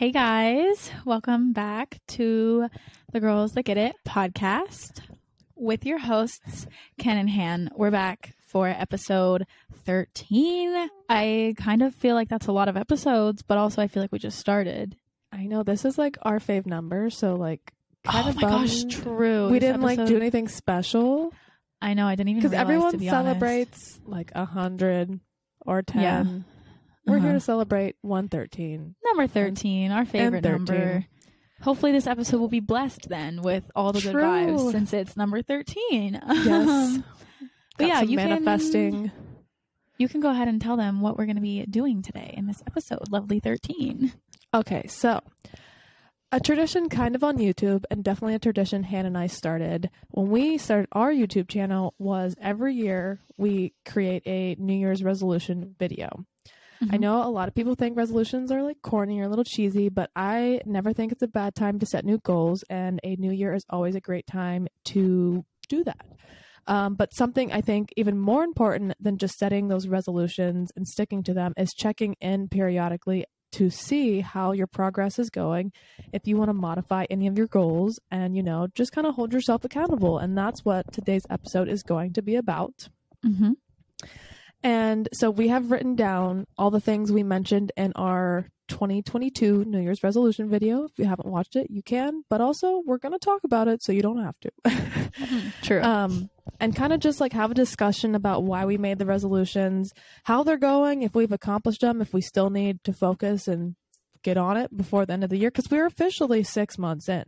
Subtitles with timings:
[0.00, 2.70] Hey guys, welcome back to
[3.12, 5.02] the Girls That Get It podcast
[5.56, 6.66] with your hosts,
[6.98, 7.68] Ken and Han.
[7.76, 9.46] We're back for episode
[9.84, 10.88] 13.
[11.10, 14.10] I kind of feel like that's a lot of episodes, but also I feel like
[14.10, 14.96] we just started.
[15.32, 18.84] I know this is like our fave number, so like kind oh of my gosh,
[18.84, 19.50] true.
[19.50, 21.34] we didn't like do anything special
[21.82, 23.26] I know, I didn't even because everyone be honest.
[23.26, 25.20] celebrates like a hundred
[25.66, 26.02] or ten.
[26.02, 26.24] Yeah.
[27.10, 27.38] We're here Uh-huh.
[27.38, 28.94] to celebrate one thirteen.
[29.04, 30.52] number 13, our favorite 13.
[30.52, 31.06] number.
[31.62, 35.42] Hopefully this episode will be blessed then with all the good vibes since it's number
[35.42, 36.14] 13.
[36.14, 36.98] Yes,
[37.78, 39.12] but Got yeah, you can- manifesting.
[39.98, 42.46] You can go ahead and tell them what we're going to be doing today in
[42.46, 44.14] this episode, Lovely 13.
[44.54, 45.20] Okay, so
[46.32, 50.30] a tradition kind of on YouTube, and definitely a tradition Han and I started when
[50.30, 56.24] we started our YouTube channel was every year we create a New Year's resolution video.
[56.82, 57.00] I Mhm.
[57.00, 60.10] know a lot of people think resolutions are like corny or a little cheesy, but
[60.16, 63.52] I never think it's a bad time to set new goals, and a new year
[63.52, 66.04] is always a great time to do that.
[66.66, 71.22] Um, but something I think even more important than just setting those resolutions and sticking
[71.24, 75.72] to them is checking in periodically to see how your progress is going
[76.12, 79.16] if you want to modify any of your goals and you know just kind of
[79.16, 82.88] hold yourself accountable and that's what today's episode is going to be about
[83.24, 83.56] Mhm.
[84.62, 89.80] And so we have written down all the things we mentioned in our 2022 New
[89.80, 90.84] Year's resolution video.
[90.84, 93.82] If you haven't watched it, you can, but also we're going to talk about it
[93.82, 95.52] so you don't have to.
[95.62, 95.82] True.
[95.82, 96.30] um,
[96.60, 99.92] and kind of just like have a discussion about why we made the resolutions,
[100.24, 103.74] how they're going, if we've accomplished them, if we still need to focus and
[104.22, 107.24] get on it before the end of the year because we're officially six months in.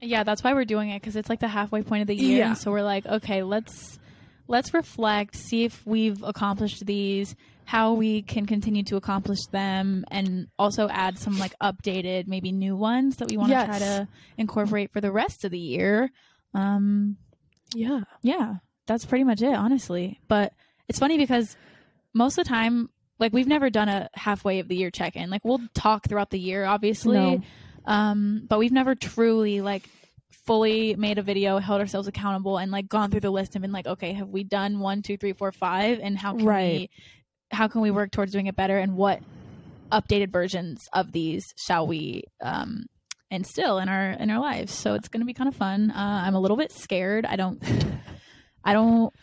[0.00, 2.38] yeah, that's why we're doing it because it's like the halfway point of the year.
[2.38, 2.48] Yeah.
[2.50, 3.98] And so we're like, okay, let's
[4.50, 10.48] let's reflect, see if we've accomplished these, how we can continue to accomplish them, and
[10.58, 13.66] also add some like updated, maybe new ones that we want to Yes.
[13.66, 16.10] try to incorporate for the rest of the year.
[16.52, 17.16] Um,
[17.74, 18.00] Yeah.
[18.22, 18.54] yeah,
[18.86, 20.18] that's pretty much it, honestly.
[20.26, 20.52] But
[20.88, 21.56] it's funny because
[22.12, 22.90] most of the time,
[23.20, 25.30] like we've never done a halfway of the year check in.
[25.30, 27.40] Like we'll talk throughout the year, obviously, No.
[27.86, 29.88] um, but we've never truly like
[30.50, 33.70] fully made a video, held ourselves accountable, and like gone through the list and been
[33.70, 36.90] like, okay, have we done one, two, three, four, five, and how can Right.
[36.90, 36.90] we,
[37.52, 39.20] how can we work towards doing it better, and what
[39.92, 42.86] updated versions of these shall we um,
[43.30, 44.72] instill in our in our lives?
[44.72, 45.92] So it's going to be kind of fun.
[45.92, 47.24] Uh, I'm a little bit scared.
[47.26, 47.62] I don't.
[48.64, 49.14] I don't.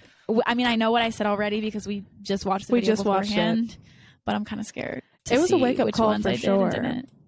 [0.46, 2.96] I mean, I know what I said already because we just watched the We video
[2.96, 3.78] just watched it.
[4.26, 5.04] but I'm kind of scared.
[5.30, 6.72] It was a wake-up call for I sure.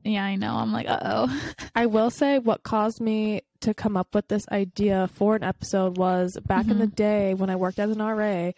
[0.05, 0.53] Yeah, I know.
[0.55, 1.53] I'm like, uh oh.
[1.75, 5.97] I will say what caused me to come up with this idea for an episode
[5.97, 8.51] was back in the day when I worked as an RA,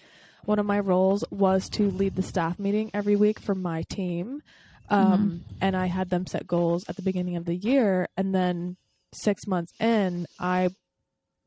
[0.46, 4.42] one of my roles was to lead the staff meeting every week for my team.
[4.90, 8.08] Um, And I had them set goals at the beginning of the year.
[8.18, 8.76] And then
[9.14, 10.70] six months in, I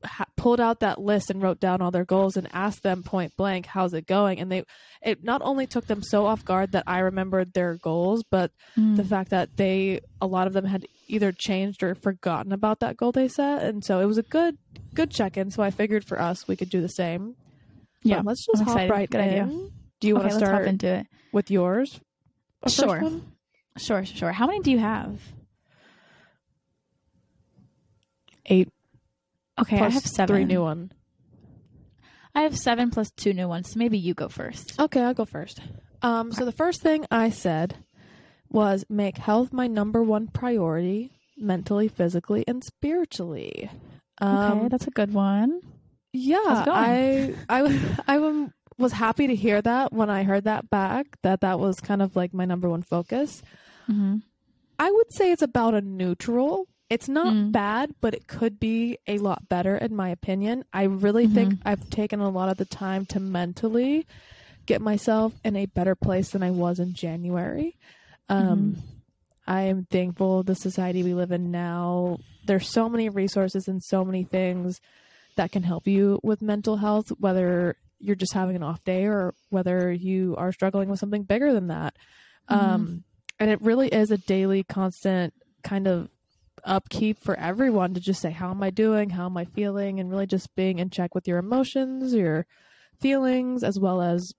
[0.04, 3.32] ha- pulled out that list and wrote down all their goals and asked them point
[3.37, 4.38] blank, how's it going?
[4.41, 4.65] And they,
[5.03, 8.97] it not only took them so off guard that I remembered their goals, but Mm.
[8.97, 12.97] the fact that they a lot of them had either changed or forgotten about that
[12.97, 14.56] goal they set and so it was a good
[14.94, 17.36] good check-in so i figured for us we could do the same
[18.03, 18.91] Yeah, But let's just I'm hop excited.
[18.91, 19.69] right Good in idea.
[20.00, 21.06] do you want to start into it.
[21.32, 22.00] with yours
[22.66, 23.03] Sure.
[23.76, 24.32] Sure, sure.
[24.32, 25.21] How many do you have?
[28.47, 28.69] eight
[29.60, 30.34] Okay, I have seven.
[30.34, 30.91] three new one
[32.34, 33.70] I have seven plus two new ones.
[33.70, 34.75] So maybe you go first.
[34.81, 35.60] okay i'll go first
[36.03, 37.76] um so the first thing i said
[38.50, 43.70] was make health my number one priority mentally physically and spiritually
[44.19, 45.60] um okay, that's a good one.
[46.12, 46.38] Yeah,
[46.69, 50.71] I I I w- I w- was happy to hear that when I heard that
[50.71, 53.42] back that that was kind of like my number one focus.
[53.91, 54.19] Mm-hmm.
[54.78, 56.69] I would say it's about a neutral.
[56.91, 57.53] It's not Mm.
[57.53, 60.65] bad, but it could be a lot better in my opinion.
[60.72, 61.69] I really think Mm-hmm.
[61.69, 64.07] I've taken a lot of the time to mentally
[64.66, 67.77] get myself in a better place than I was in January.
[68.28, 68.81] Um Mm-hmm.
[69.47, 72.16] I am thankful the society we live in now.
[72.47, 74.81] There's so many resources and so many things
[75.36, 79.34] that can help you with mental health, whether you're just having an off day or
[79.51, 81.95] whether you are struggling with something bigger than that.
[82.48, 83.04] Um,
[83.39, 86.09] and it really is a daily, constant kind of
[86.65, 89.11] upkeep for everyone to just say, How am I doing?
[89.11, 90.01] How am I feeling?
[90.01, 92.47] And really just being in check with your emotions, your
[93.01, 94.33] feelings, as well as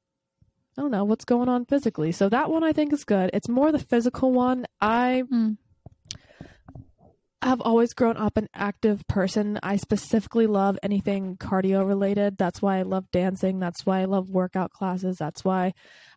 [0.77, 2.11] I don't know what's going on physically.
[2.11, 3.29] So that one I think is good.
[3.33, 4.65] It's more the physical one.
[4.81, 5.57] I Mm.
[7.41, 9.59] have always grown up an active person.
[9.61, 12.37] I specifically love anything cardio related.
[12.37, 13.59] That's why I love dancing.
[13.59, 15.17] That's why I love workout classes.
[15.17, 15.73] That's why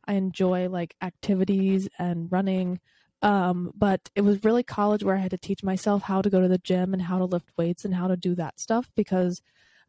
[0.06, 2.80] I enjoy like activities and running.
[3.22, 6.40] Um, but it was really college where I had to teach myself how to go
[6.40, 9.42] to the gym and how to lift weights and how to do that stuff because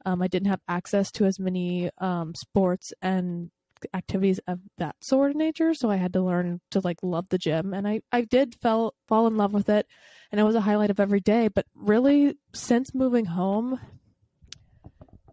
[0.05, 3.51] um, I didn't have access to as many um, sports and
[3.93, 5.73] activities of that sort of nature.
[5.73, 8.93] So I had to learn to like love the gym, and I I did fell
[9.07, 9.85] fall in love with it,
[10.31, 11.49] and it was a highlight of every day.
[11.49, 13.79] But really, since moving home,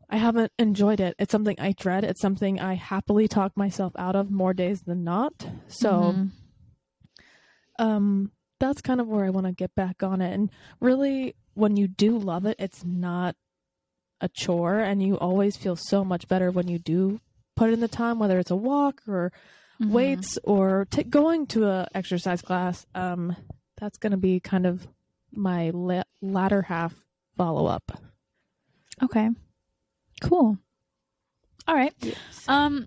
[0.08, 1.14] I haven't enjoyed it.
[1.18, 2.04] It's something I dread.
[2.04, 5.32] It's something I happily talk myself out of more days than not.
[5.68, 6.30] So, Mhm.
[7.78, 8.30] Um,
[8.60, 10.32] that's kind of where I want to get back on it.
[10.32, 10.50] And
[10.80, 13.36] really, when you do love it, it's not
[14.20, 17.20] a chore, and you always feel so much better when you do
[17.54, 19.32] put in the time, whether it's a walk or
[19.80, 19.90] Mhm.
[19.90, 22.86] weights or t- going to a exercise class.
[22.94, 23.36] Um,
[23.76, 24.88] that's going to be kind of
[25.32, 26.94] my la- latter half
[27.36, 27.92] follow up.
[29.02, 29.28] Okay.
[30.22, 30.56] Cool.
[31.68, 31.92] All right.
[32.00, 32.16] Yes.
[32.48, 32.86] Um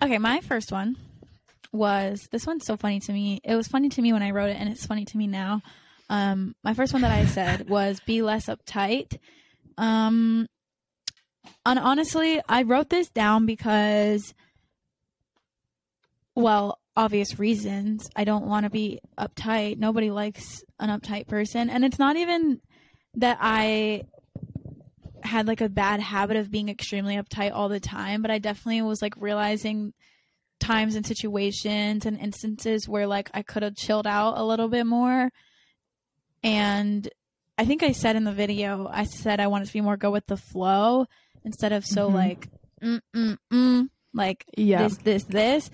[0.00, 0.96] okay, my first one
[1.72, 3.40] was this one's so funny to me.
[3.42, 5.62] It was funny to me when I wrote it and it's funny to me now.
[6.08, 9.18] Um my first one that I said was be less uptight.
[9.78, 10.46] Um
[11.64, 14.34] and honestly, I wrote this down because
[16.34, 18.08] well, obvious reasons.
[18.16, 19.78] I don't want to be uptight.
[19.78, 22.60] Nobody likes an uptight person and it's not even
[23.14, 24.04] that I
[25.24, 28.82] had like a bad habit of being extremely uptight all the time, but I definitely
[28.82, 29.92] was like realizing
[30.62, 34.86] times and situations and instances where like I could have chilled out a little bit
[34.86, 35.30] more.
[36.42, 37.08] And
[37.58, 40.10] I think I said in the video, I said I wanted to be more go
[40.10, 41.06] with the flow
[41.44, 42.14] instead of so Mhm.
[42.14, 42.48] like
[42.82, 44.82] mm mm mm like Yeah.
[44.88, 45.70] this this this.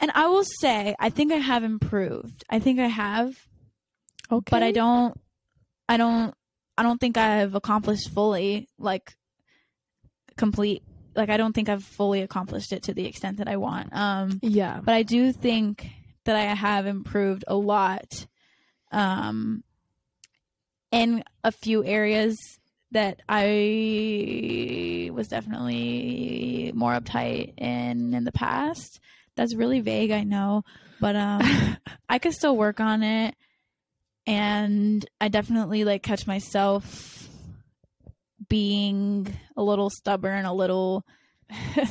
[0.00, 2.44] And I will say, I think I have improved.
[2.50, 3.36] I think I have
[4.30, 4.50] okay.
[4.50, 5.14] but I don't
[5.88, 6.34] I don't
[6.76, 9.14] I don't think I've accomplished fully like
[10.36, 10.82] complete
[11.16, 13.90] like I don't think I've fully accomplished it to the extent that I want.
[13.92, 14.80] Um Yeah.
[14.82, 15.86] but I do think
[16.24, 18.26] that I have improved a lot
[18.92, 19.62] um
[20.90, 22.36] in a few areas
[22.92, 29.00] that I was definitely more uptight in in the past.
[29.36, 30.62] That's really vague, I know,
[31.00, 31.42] but um
[32.08, 33.34] I could still work on it
[34.26, 37.23] and I definitely like catch myself
[38.48, 41.04] being a little stubborn, a little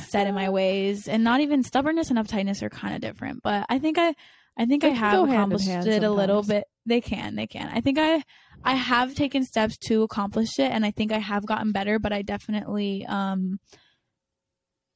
[0.08, 3.42] set in my ways, and not even stubbornness and uptightness are kind of different.
[3.42, 4.14] But I think I,
[4.56, 6.64] I think They I have go hand in accomplished it a little bit.
[6.86, 7.68] They can, they can.
[7.72, 8.22] I think I,
[8.62, 11.98] I have taken steps to accomplish it, and I think I have gotten better.
[11.98, 13.58] But I definitely um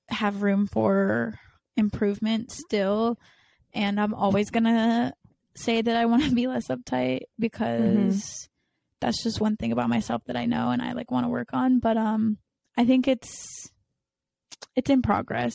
[0.09, 1.39] have room for
[1.77, 3.19] improvement still,
[3.75, 5.13] and I'm always gonna
[5.57, 8.49] say that I want to be less uptight because
[9.01, 11.51] that's just one thing about myself that I know and I like want to work
[11.53, 11.79] on.
[11.79, 12.39] But um,
[12.77, 13.71] I think it's
[14.77, 15.55] it's in progress.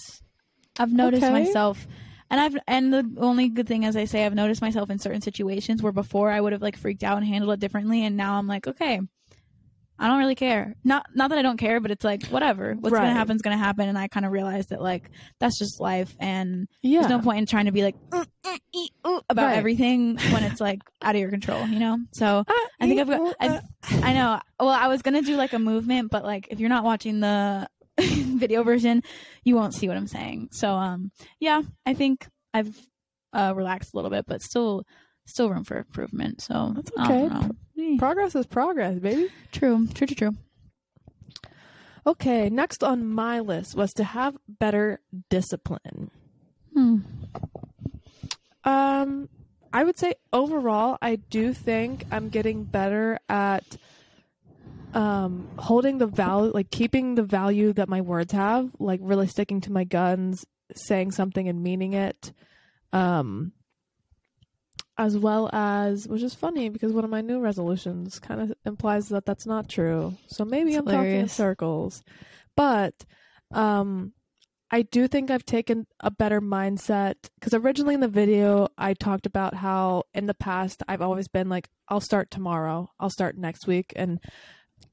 [0.80, 1.31] I've noticed Okay.
[1.31, 1.88] myself,
[2.30, 5.22] and I've and the only good thing, as I say, I've noticed myself in certain
[5.22, 8.36] situations where before I would have like freaked out and handled it differently, and now
[8.38, 9.00] I'm like, okay.
[10.03, 10.75] I don't really care.
[10.83, 12.73] Not not that I don't care, but it's like whatever.
[12.73, 13.01] What's Right.
[13.03, 15.09] gonna happen is gonna happen, and I kind of realized that like
[15.39, 17.00] that's just life, and Yeah.
[17.00, 19.55] there's no point in trying to be like "Mm, mm, ee, ooh," about Right.
[19.57, 21.97] everything when it's like out of your control, you know.
[22.11, 22.44] So
[22.81, 23.35] I think I've got.
[23.39, 23.59] I,
[24.03, 24.39] I know.
[24.59, 27.67] Well, I was gonna do like a movement, but like if you're not watching the
[27.97, 29.03] video version,
[29.45, 30.50] you won't see what I'm saying.
[30.51, 32.77] So um, yeah, I think I've
[33.31, 34.83] uh relaxed a little bit, but still,
[35.27, 36.41] still room for improvement.
[36.41, 37.50] So That's I don't okay.
[37.84, 39.30] Eh, progress is progress, baby.
[39.52, 40.38] True, true, true, true.
[42.06, 45.00] Okay, next on my list was to have better
[45.30, 46.12] discipline.
[46.74, 46.98] Hmm.
[48.66, 49.30] Um,
[49.72, 53.78] I would say overall, I do think I'm getting better at
[54.94, 59.62] um holding the value, like keeping the value that my words have, like really sticking
[59.62, 62.34] to my guns, saying something and meaning it.
[62.92, 63.54] Um,
[64.97, 69.09] as well as, which is funny because one of my new resolutions kind of implies
[69.09, 70.15] that that's not true.
[70.27, 72.03] So maybe It's I'm talking in circles,
[72.55, 72.93] but
[73.51, 74.13] um,
[74.69, 79.25] I do think I've taken a better mindset because originally in the video I talked
[79.25, 83.67] about how in the past I've always been like, I'll start tomorrow, I'll start next
[83.67, 84.19] week, and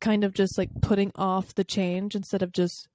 [0.01, 2.89] kind of just like putting off the change instead of just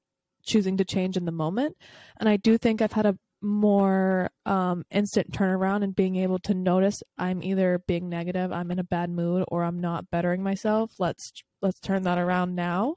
[0.44, 1.76] choosing to change in the moment.
[2.20, 6.54] And I do think I've had a more um, instant turnaround and being able to
[6.54, 10.92] notice I'm either being negative, I'm in a bad mood, or I'm not bettering myself.
[11.00, 12.96] Let's let's turn that around now.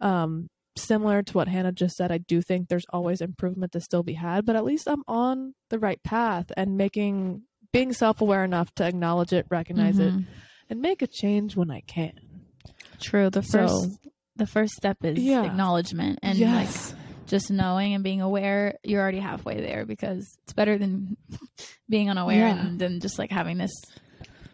[0.00, 4.02] Um, similar to what Hannah just said, I do think there's always improvement to still
[4.02, 8.44] be had, but at least I'm on the right path and making being self aware
[8.44, 10.26] enough to acknowledge it, recognize it, Mhm.
[10.70, 12.12] and make a change when I can.
[13.00, 13.30] True.
[13.30, 13.98] The So- first,
[14.36, 15.44] the first step is Yeah.
[15.44, 16.68] acknowledgement and like
[17.26, 21.16] just knowing and being aware you're already halfway there because it's better than
[21.88, 22.66] being unaware Yeah.
[22.66, 23.72] and then just like having this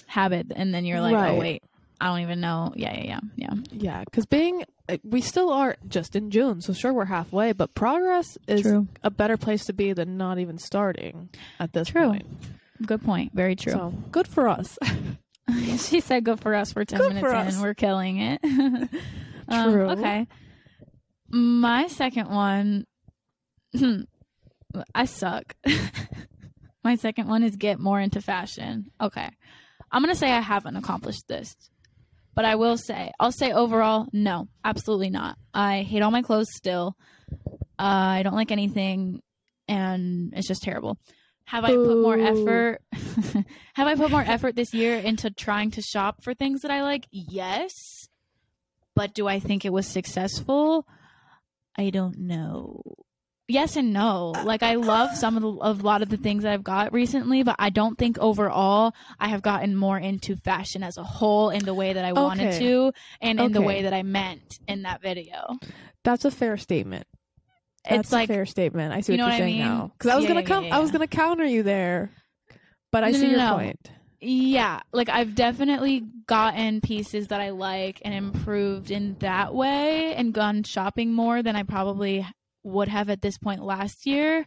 [0.06, 1.30] habit and then you're like, Right.
[1.30, 1.62] oh wait,
[2.00, 2.72] I don't even know.
[2.76, 3.54] Yeah, yeah, yeah, yeah.
[3.72, 4.64] Yeah, because being
[5.04, 8.88] we still are just in June, so sure we're halfway, but progress is True.
[9.04, 11.28] a better place to be than not even starting
[11.60, 12.08] at this True.
[12.08, 12.26] point.
[12.86, 13.32] Good point.
[13.34, 13.72] Very true.
[13.72, 14.78] So good for us.
[15.78, 17.36] she said, "Good for us." We're ten Good minutes in.
[17.36, 17.60] us.
[17.60, 18.40] We're killing it.
[19.48, 19.90] Um, True.
[19.90, 20.26] okay.
[21.30, 22.86] My second one,
[24.94, 25.54] I suck.
[26.84, 28.90] My second one is get more into fashion.
[29.00, 29.28] Okay,
[29.92, 31.54] I'm gonna say I haven't accomplished this,
[32.34, 35.36] but I will say, I'll say overall, no, absolutely not.
[35.52, 36.96] I hate all my clothes still.
[37.78, 39.20] Uh, I don't like anything,
[39.68, 40.98] and it's just terrible.
[41.44, 42.80] Have I put more effort?
[43.74, 46.82] have I put more effort this year into trying to shop for things that I
[46.82, 47.06] like?
[47.10, 47.72] Yes.
[48.94, 50.86] But do I think it was successful?
[51.80, 52.82] I don't know.
[53.48, 54.34] Yes and no.
[54.36, 56.62] Uh, like I love some of the, of a lot of the things that I've
[56.62, 61.02] got recently, but I don't think overall I have gotten more into fashion as a
[61.02, 64.58] whole in the way that I wanted to and in the way that I meant
[64.68, 65.56] in that video.
[66.04, 67.06] That's a fair statement.
[67.88, 68.92] That's it's like a fair statement.
[68.92, 69.66] I see you what you're what I saying mean?
[69.66, 69.92] now.
[69.98, 72.10] Because I was Yeah, gonna yeah, come, yeah, I was gonna counter you there,
[72.92, 73.54] but I No, see no, your no.
[73.56, 73.90] point.
[74.20, 80.34] Yeah, like I've definitely gotten pieces that I like and improved in that way and
[80.34, 82.26] gone shopping more than I probably
[82.62, 84.46] would have at this point last year.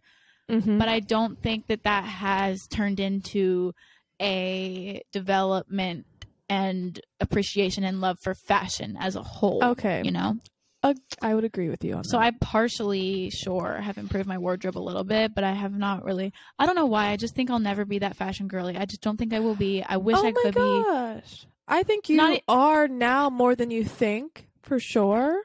[0.49, 0.77] Mhm.
[0.77, 3.73] But I don't think that that has turned into
[4.21, 6.05] a development
[6.49, 9.63] and appreciation and love for fashion as a whole.
[9.63, 10.37] okay, You know?
[10.83, 12.23] Uh, I would agree with you on So that.
[12.23, 16.33] I partially, sure, have improved my wardrobe a little bit, but I have not really.
[16.59, 17.07] I don't know why.
[17.07, 18.75] I just think I'll never be that fashion girly.
[18.75, 19.81] I just don't think I will be.
[19.81, 20.61] I wish oh I could be.
[20.61, 25.41] Oh gosh, I think you Not are now more than you think for sure.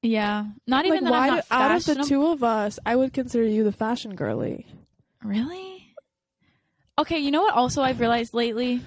[0.00, 2.94] Yeah, not even like that why I'm do, out of the two of us, I
[2.94, 4.64] would consider you the fashion girly.
[5.24, 5.96] Really?
[6.96, 7.54] Okay, you know what?
[7.54, 8.80] Also, I've realized lately,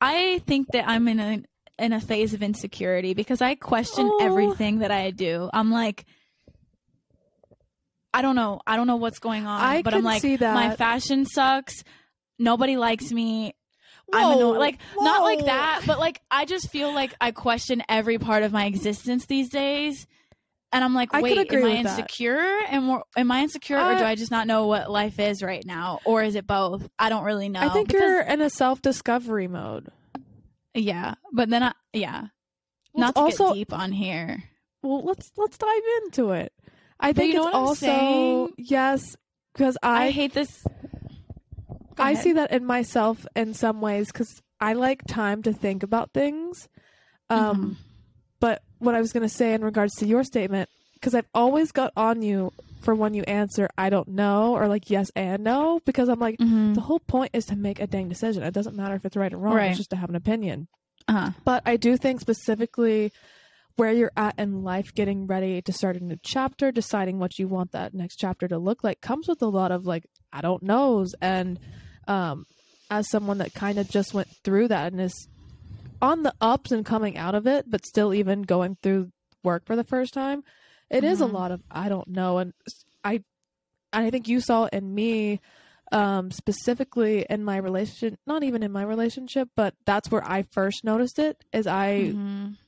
[0.00, 1.42] I think that I'm in a
[1.78, 4.18] in a phase of insecurity because I question Oh.
[4.20, 5.48] everything that I do.
[5.52, 6.04] I'm like,
[8.12, 8.60] I don't know.
[8.66, 10.54] I don't know what's going on, I but I'm like, see that.
[10.54, 11.84] my fashion sucks.
[12.38, 13.54] Nobody likes me.
[14.12, 14.54] I'm annoyed.
[14.54, 18.42] Whoa, Like not like that, but like I just feel like I question every part
[18.42, 20.06] of my existence these days.
[20.72, 21.98] And I'm like, I wait, agree am I with that.
[22.00, 22.40] insecure?
[22.68, 25.64] And am I insecure, or Uh, do I just not know what life is right
[25.64, 26.86] now, or is it both?
[26.98, 27.60] I don't really know.
[27.60, 29.90] I think because- you're in a self discovery mode.
[30.78, 32.26] Yeah, but then I, yeah,
[32.92, 34.42] Well, not to also, get deep on here.
[34.82, 36.52] well, let's let's dive into it.
[37.00, 38.48] I But think it's also saying?
[38.58, 39.16] yes,
[39.52, 40.50] because I, I hate this.
[41.96, 42.22] Go I ahead.
[42.22, 46.68] see that in myself in some ways because I like time to think about things.
[47.30, 47.76] Um, Mhm.
[48.40, 51.72] But what I was going to say in regards to your statement, because I've always
[51.72, 55.80] got on you for when you answer, I don't know, or like yes and no,
[55.84, 56.74] because I'm like, Mhm.
[56.74, 58.42] the whole point is to make a dang decision.
[58.42, 59.68] It doesn't matter if it's right or wrong, Right.
[59.70, 60.68] it's just to have an opinion.
[61.08, 61.30] Uh-huh.
[61.44, 63.12] But I do think specifically
[63.76, 67.46] where you're at in life, getting ready to start a new chapter, deciding what you
[67.48, 70.62] want that next chapter to look like, comes with a lot of like, I don't
[70.62, 71.14] knows.
[71.20, 71.58] And
[72.08, 72.44] um,
[72.90, 75.28] as someone that kind of just went through that and is
[76.02, 79.10] on the ups and coming out of it, but still even going through
[79.44, 80.42] work for the first time,
[80.90, 81.32] it is a Mhm.
[81.32, 82.38] lot of I don't know.
[82.38, 82.52] And
[83.04, 83.22] I,
[83.92, 85.40] I think you saw it in me
[85.90, 90.84] um specifically in my relationship not even in my relationship but that's where i first
[90.84, 92.58] noticed it is i Mhm.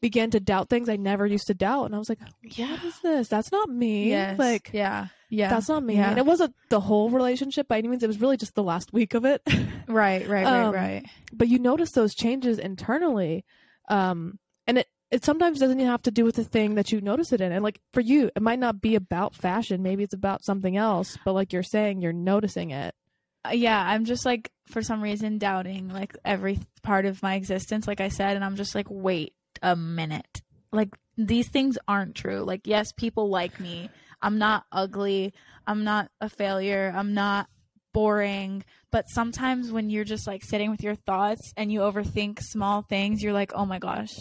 [0.00, 2.72] began to doubt things i never used to doubt and i was like Yeah.
[2.72, 4.36] what is this that's not me Yes.
[4.40, 5.06] like yeah.
[5.30, 5.50] Yeah.
[5.50, 6.10] that's not me Yeah.
[6.10, 8.92] and it wasn't the whole relationship by any means it was really just the last
[8.92, 9.40] week of it
[9.86, 10.26] right.
[10.28, 10.44] Right.
[10.44, 10.74] Um, right.
[10.74, 11.06] Right.
[11.32, 13.44] but you notice those changes internally
[13.88, 17.00] um and it it sometimes doesn't even have to do with the thing that you
[17.00, 20.14] notice it in and like for you it might not be about fashion maybe it's
[20.14, 22.94] about something else but like you're saying you're noticing it
[23.46, 27.86] Uh, yeah, I'm just like for some reason doubting like every part of my existence,
[27.86, 30.42] like I said, and I'm just like, wait a minute.
[30.72, 32.40] Like these things aren't true.
[32.42, 33.90] Like, yes, people like me.
[34.22, 35.32] I'm not ugly.
[35.66, 36.90] I'm not a failure.
[36.96, 37.48] I'm not
[37.92, 38.64] boring.
[38.90, 43.22] But sometimes when you're just like sitting with your thoughts and you overthink small things,
[43.22, 44.14] you're like, oh my gosh,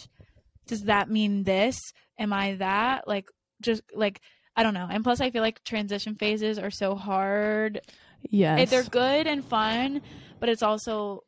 [0.68, 1.78] does that mean this?
[2.20, 3.08] Am I that?
[3.08, 3.30] Like,
[3.62, 4.22] just like,
[4.56, 4.88] I don't know.
[4.90, 7.82] And plus, I feel like transition phases are so hard
[8.30, 10.02] yes it, they're good and fun,
[10.40, 11.24] but it's also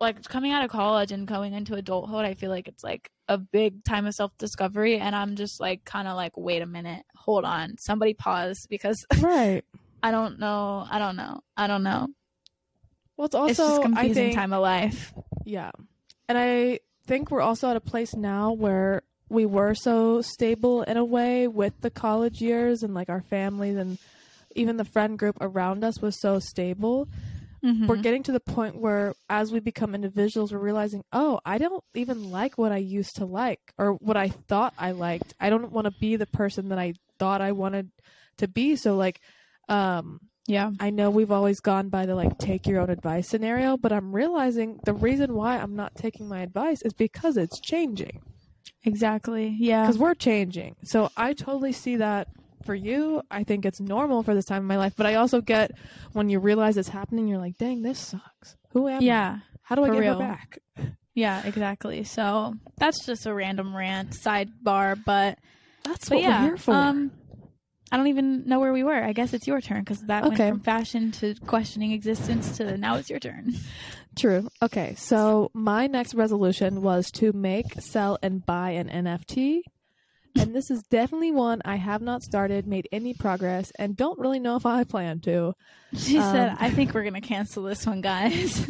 [0.00, 2.24] like coming out of college and going into adulthood.
[2.24, 5.84] I feel like it's like a big time of self discovery, and I'm just like
[5.84, 9.64] kind of like, wait a minute, hold on, somebody pause because right
[10.02, 12.08] I don't know, I don't know, I don't know.
[13.16, 15.14] well it's also it's just I confusing think, time of life.
[15.44, 15.70] Yeah.
[16.28, 20.96] And I think we're also at a place now where we were so stable in
[20.96, 23.98] a way with the college years and like our families and
[24.54, 27.08] even the friend group around us was so stable.
[27.64, 27.86] Mhm.
[27.86, 31.84] we're getting to the point where as we become individuals we're realizing oh i don't
[31.94, 35.32] even like what i used to like or what i thought i liked.
[35.38, 37.92] I don't want to be the person that i thought i wanted
[38.38, 38.74] to be.
[38.74, 39.20] So like
[39.68, 40.70] um yeah.
[40.80, 44.14] i know we've always gone by the like take your own advice scenario but i'm
[44.14, 48.20] realizing the reason why i'm not taking my advice is because it's changing
[48.84, 49.54] Exactly.
[49.60, 49.82] Yeah.
[49.82, 52.28] because we're changing so i totally see that
[52.64, 55.40] for you i think it's normal for this time in my life but i also
[55.40, 55.70] get
[56.12, 59.04] when you realize it's happening you're like dang this sucks who am I?
[59.04, 59.38] Yeah.
[59.62, 60.14] How do I get real.
[60.14, 60.58] her back?
[61.14, 62.04] Yeah, exactly.
[62.04, 65.38] So that's just a random rant sidebar, but
[65.84, 66.72] That's but what yeah, we're here for.
[66.72, 67.10] um,
[67.92, 69.04] I don't even know where we were.
[69.04, 70.46] I guess it's your turn because that Okay.
[70.46, 73.54] went from fashion to questioning existence to now it's your turn.
[74.16, 74.48] True.
[74.62, 79.60] Okay, so my next resolution was to make, sell, and buy an NFT.
[80.38, 84.40] And this is definitely one I have not started, made any progress, and don't really
[84.40, 85.52] know if I plan to.
[85.94, 88.66] She said, Um, "I think we're gonna cancel this one, guys."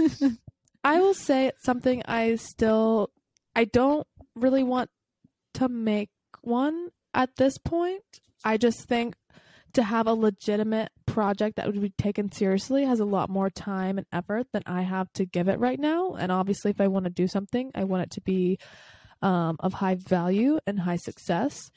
[0.85, 3.11] I will say it's something I still
[3.55, 4.91] I don't really want
[5.55, 6.11] to make
[6.41, 8.03] one at this point.
[8.45, 9.15] I just think
[9.75, 13.97] to have a legitimate project that would be taken seriously has a lot more time
[13.97, 16.15] and effort than I have to give it right now.
[16.15, 18.59] And obviously if I want to do something, I want it to be
[19.23, 21.71] um, of high value and high success.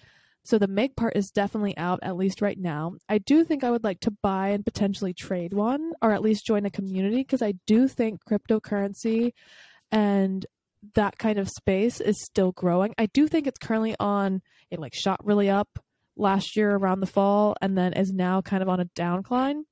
[0.44, 2.96] So the make part is definitely out, at least right now.
[3.08, 6.46] I do think I would like to buy and potentially trade one, or at least
[6.46, 9.32] join a community, because I do think cryptocurrency
[9.92, 10.46] and
[10.94, 12.94] that kind of space is still growing.
[12.98, 15.80] I do think it's currently on, it like shot really up
[16.18, 19.64] last year around the fall and then is now kind of on a downcline.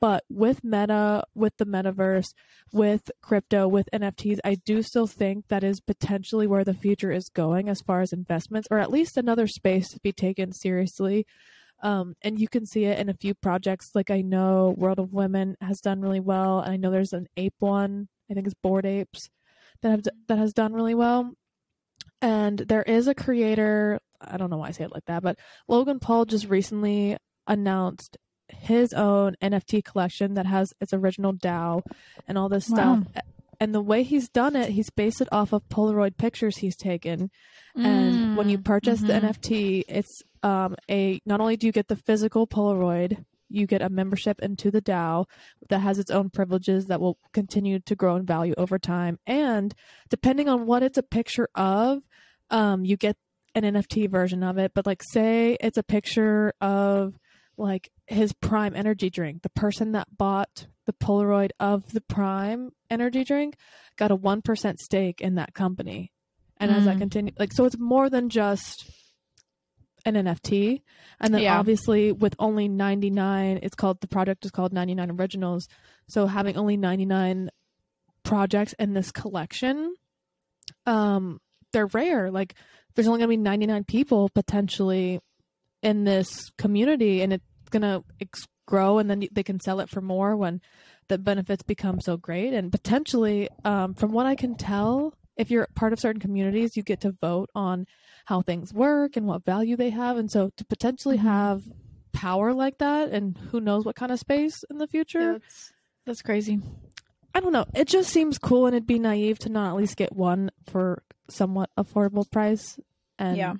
[0.00, 2.34] But with Meta, with the metaverse,
[2.72, 7.28] with crypto, with NFTs, I do still think that is potentially where the future is
[7.28, 11.24] going as far as investments, or at least another space to be taken seriously.
[11.84, 13.90] Um, and you can see it in a few projects.
[13.94, 17.28] Like I know World of Women has done really well, and I know there's an
[17.36, 18.08] ape one.
[18.28, 19.28] I think it's Bored Apes
[19.82, 21.32] that have that has done really well.
[22.20, 24.00] And there is a creator.
[24.26, 28.16] I don't know why I say it like that, but Logan Paul just recently announced
[28.48, 31.82] his own NFT collection that has its original DAO
[32.26, 32.98] and all this Wow.
[32.98, 33.00] stuff.
[33.60, 37.30] And the way he's done it, he's based it off of Polaroid pictures he's taken.
[37.84, 39.14] And when you Mm, purchase the mhm.
[39.14, 43.88] NFT, it's um, a not only do you get the physical Polaroid, you get a
[43.90, 45.26] membership into the DAO
[45.68, 49.18] that has its own privileges that will continue to grow in value over time.
[49.26, 49.74] And
[50.10, 52.00] depending on what it's a picture of,
[52.50, 53.16] um, you get
[53.54, 54.72] an NFT version of it.
[54.74, 57.14] But like, say it's a picture of
[57.56, 59.42] like his Prime energy drink.
[59.42, 63.56] The person that bought the Polaroid of the Prime energy drink
[63.96, 66.12] got a one percent stake in that company.
[66.58, 66.98] And as that Mm.
[66.98, 68.90] continue, like, so it's more than just
[70.04, 70.82] an NFT.
[71.20, 71.58] And then Yeah.
[71.58, 75.68] obviously with only 99, it's called, the project is called 99 Originals.
[76.08, 77.50] So having only 99
[78.22, 79.94] projects in this collection,
[80.86, 81.40] um,
[81.72, 82.30] they're rare.
[82.30, 82.54] Like
[82.94, 85.20] there's only gonna be 99 people potentially
[85.82, 90.00] in this community and it's gonna ex- grow and then they can sell it for
[90.00, 90.60] more when
[91.08, 95.66] the benefits become so great and potentially um, from what i can tell if you're
[95.74, 97.84] part of certain communities you get to vote on
[98.26, 101.22] how things work and what value they have and so to potentially Mhm.
[101.22, 101.62] have
[102.12, 105.72] power like that and who knows what kind of space in the future Yeah, that's,
[106.06, 106.60] that's crazy.
[107.34, 107.64] I don't know.
[107.74, 111.02] It just seems cool, and it'd be naive to not at least get one for
[111.28, 112.78] somewhat affordable price.
[113.18, 113.54] And Yeah.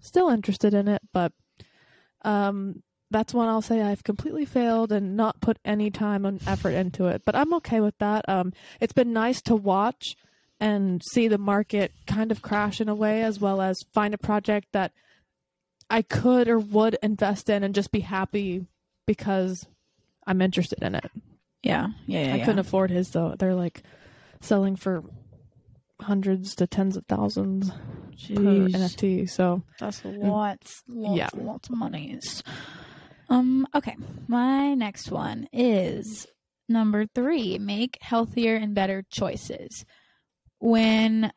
[0.00, 1.32] still interested in it, but
[2.22, 6.70] um, that's one I'll say I've completely failed and not put any time and effort
[6.70, 7.22] into it.
[7.24, 8.28] But I'm okay with that.
[8.28, 10.14] Um, it's been nice to watch
[10.60, 14.18] and see the market kind of crash in a way, as well as find a
[14.18, 14.92] project that
[15.88, 18.66] I could or would invest in and just be happy
[19.06, 19.66] because
[20.26, 21.10] I'm interested in it.
[21.62, 22.34] Yeah, yeah, yeah.
[22.34, 22.44] I yeah.
[22.44, 23.34] couldn't afford his though.
[23.38, 23.82] They're like
[24.40, 25.02] selling for
[26.00, 29.28] hundreds to tens of thousands per NFT.
[29.28, 31.28] So That's lots, lots, Yeah.
[31.34, 32.42] lots of monies.
[33.28, 33.66] Um.
[33.74, 33.96] Okay.
[34.26, 36.26] My next one is
[36.68, 39.84] number three: make healthier and better choices.
[40.60, 41.32] When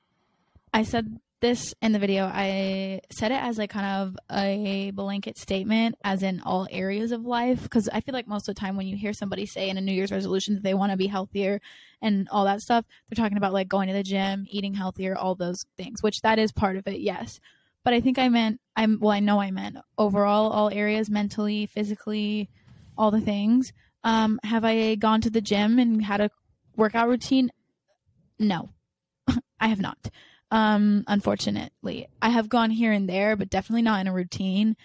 [0.73, 5.37] I said this in the video, I said it as like kind of a blanket
[5.37, 7.63] statement, as in all areas of life.
[7.63, 9.81] Because I feel like most of the time when you hear somebody say in a
[9.81, 11.59] New Year's resolution that they want to be healthier
[12.01, 15.35] and all that stuff, they're talking about like going to the gym, eating healthier, all
[15.35, 16.01] those things.
[16.01, 17.39] Which that is part of it, yes
[17.83, 21.65] but I think I meant I'm well I know I meant overall all areas mentally,
[21.65, 22.49] physically,
[22.97, 23.73] all the things.
[24.03, 26.29] Um have I gone to the gym and had a
[26.75, 27.51] workout routine?
[28.39, 28.69] No.
[29.59, 30.09] I have not.
[30.51, 32.07] Um unfortunately.
[32.21, 34.75] I have gone here and there, but definitely not in a routine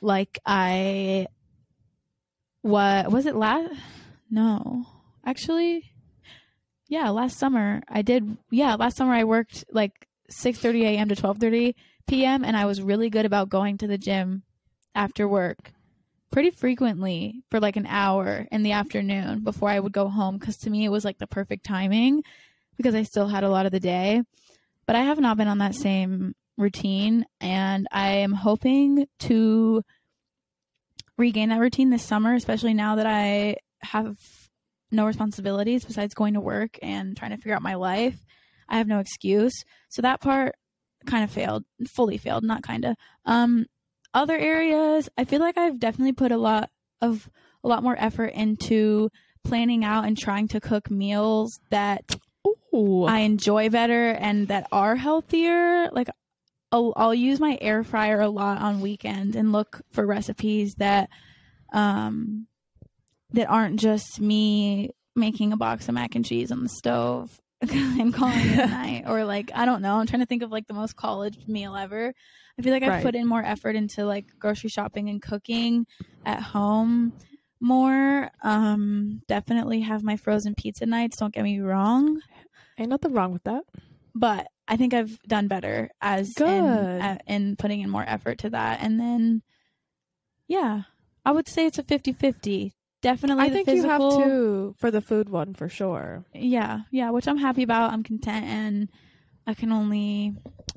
[0.00, 1.26] like I
[2.62, 3.74] what was it last
[4.30, 4.86] No.
[5.24, 5.84] Actually,
[6.88, 8.36] yeah, last summer I did.
[8.50, 11.08] Yeah, last summer I worked like 6:30 a.m.
[11.08, 11.74] to 12:30
[12.06, 12.44] p.m.
[12.44, 14.42] and I was really good about going to the gym
[14.94, 15.72] after work
[16.32, 20.56] pretty frequently for like an hour in the afternoon before I would go home cuz
[20.58, 22.22] to me it was like the perfect timing
[22.76, 24.22] because I still had a lot of the day.
[24.90, 29.84] But I have not been on that same routine and I am hoping to
[31.16, 34.16] regain that routine this summer, especially now that I have
[34.90, 38.18] no responsibilities besides going to work and trying to figure out my life.
[38.68, 39.52] I have no excuse.
[39.90, 40.56] So that part
[41.06, 41.62] kind of failed,
[41.94, 42.96] fully failed, not kind of.
[43.24, 43.66] Um
[44.12, 46.68] other areas, I feel like I've definitely put a lot
[47.00, 47.30] of
[47.62, 49.08] a lot more effort into
[49.44, 52.02] planning out and trying to cook meals that.
[52.72, 55.88] I enjoy better and that are healthier.
[55.90, 56.08] Like
[56.72, 61.08] I'll, I'll use my air fryer a lot on weekends and look for recipes that
[61.72, 62.46] um
[63.32, 67.40] that aren't just me making a box of mac and cheese on the stove
[67.72, 69.96] and calling it a night or like I don't know.
[69.96, 72.12] I'm trying to think of like the most college meal ever.
[72.58, 73.02] I feel like I've Right.
[73.02, 75.86] put in more effort into like grocery shopping and cooking
[76.24, 77.12] at home
[77.60, 78.30] more.
[78.42, 82.20] Um definitely have my frozen pizza nights, don't get me wrong
[82.80, 83.64] Ain't nothing wrong with that.
[84.14, 88.50] but I think I've done better as in, uh, in putting in more effort to
[88.50, 88.80] that.
[88.80, 89.42] And then,
[90.48, 90.82] yeah,
[91.24, 92.72] I would say it's a 50 50.
[93.02, 93.86] Definitely I think physical.
[93.86, 96.24] you have to for the food one for sure.
[96.34, 97.92] Yeah, yeah, which I'm happy about.
[97.92, 98.88] I'm content and
[99.46, 100.34] I can only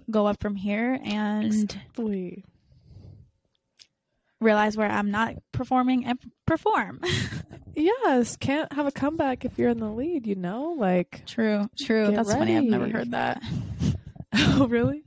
[0.10, 2.46] go up from here and Exactly.
[4.44, 7.02] Realize where I'm not performing and perform.
[7.76, 10.76] Yes, can't have a comeback if you're in the lead, you know?
[10.78, 12.12] Like, true, true.
[12.12, 12.56] That's funny.
[12.56, 13.42] I've never heard that.
[14.36, 15.04] oh, really?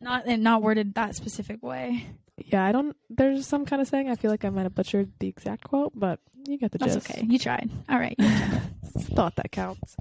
[0.00, 2.06] Not and not worded that specific way.
[2.36, 2.96] Yeah, I don't.
[3.10, 4.08] There's some kind of saying.
[4.08, 6.94] I feel like I might have butchered the exact quote, but you get the That's
[6.94, 7.10] gist.
[7.10, 7.26] okay.
[7.28, 7.70] You tried.
[7.88, 8.16] All right.
[8.98, 9.96] Thought that counts.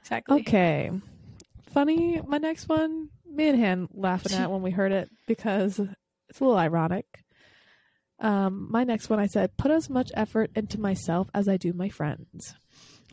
[0.00, 0.40] Exactly.
[0.40, 0.90] Okay.
[1.72, 5.78] Funny, my next one, me and Han laughing at when we heard it because
[6.28, 7.23] it's a little ironic.
[8.20, 11.72] Um, my next one, I said, put as much effort into myself as I do
[11.72, 12.54] my friends.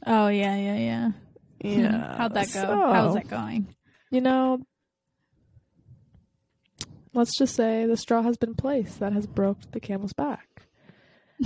[0.05, 1.11] Oh yeah, yeah, yeah.
[1.63, 2.15] Yeah.
[2.17, 2.61] How'd that go?
[2.61, 3.73] so, How was that going?
[4.11, 4.59] You know,
[7.13, 10.47] let's just say the straw has been placed that has broke the camel's back.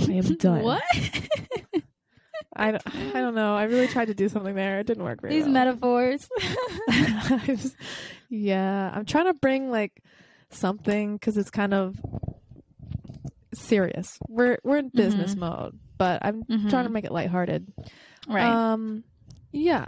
[0.00, 0.62] I am done.
[0.62, 0.82] What?
[2.58, 3.54] I, don't- I don't know.
[3.54, 4.80] I really tried to do something there.
[4.80, 5.52] It didn't work very These well.
[5.52, 6.28] metaphors.
[7.44, 7.76] Just-
[8.28, 10.02] yeah, I'm trying to bring like
[10.50, 11.96] something because it's kind of
[13.56, 14.18] serious.
[14.28, 15.38] We're we're in business Mhm.
[15.38, 16.70] mode, but I'm Mhm.
[16.70, 17.72] trying to make it lighthearted.
[18.28, 18.54] right.
[18.54, 19.04] Um,
[19.52, 19.86] yeah,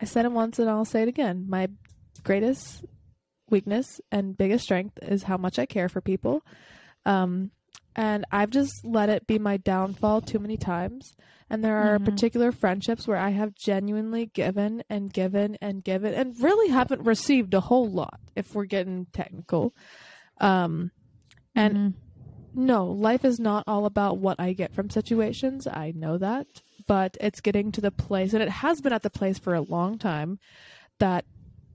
[0.00, 1.46] I said it once and I'll say it again.
[1.48, 1.68] My
[2.22, 2.84] greatest
[3.50, 6.42] weakness and biggest strength is how much I care for people.
[7.04, 7.50] Um,
[7.94, 11.14] and I've just let it be my downfall too many times.
[11.48, 12.04] And there are Mhm.
[12.04, 17.54] particular friendships where I have genuinely given and given and given and really haven't received
[17.54, 19.72] a whole lot if we're getting technical.
[20.40, 20.90] Um,
[21.54, 21.94] and Mhm.
[22.56, 25.66] No, life is not all about what I get from situations.
[25.66, 26.46] I know that.
[26.86, 29.60] But it's getting to the place, and it has been at the place for a
[29.60, 30.38] long time,
[30.98, 31.24] that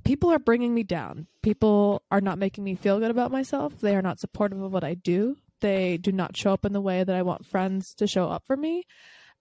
[0.04, 1.28] people are bringing me down.
[1.44, 3.80] People are not making me feel good about myself.
[3.80, 5.36] They are not supportive of what I do.
[5.60, 8.44] They do not show up in the way that I want friends to show up
[8.48, 8.84] for me.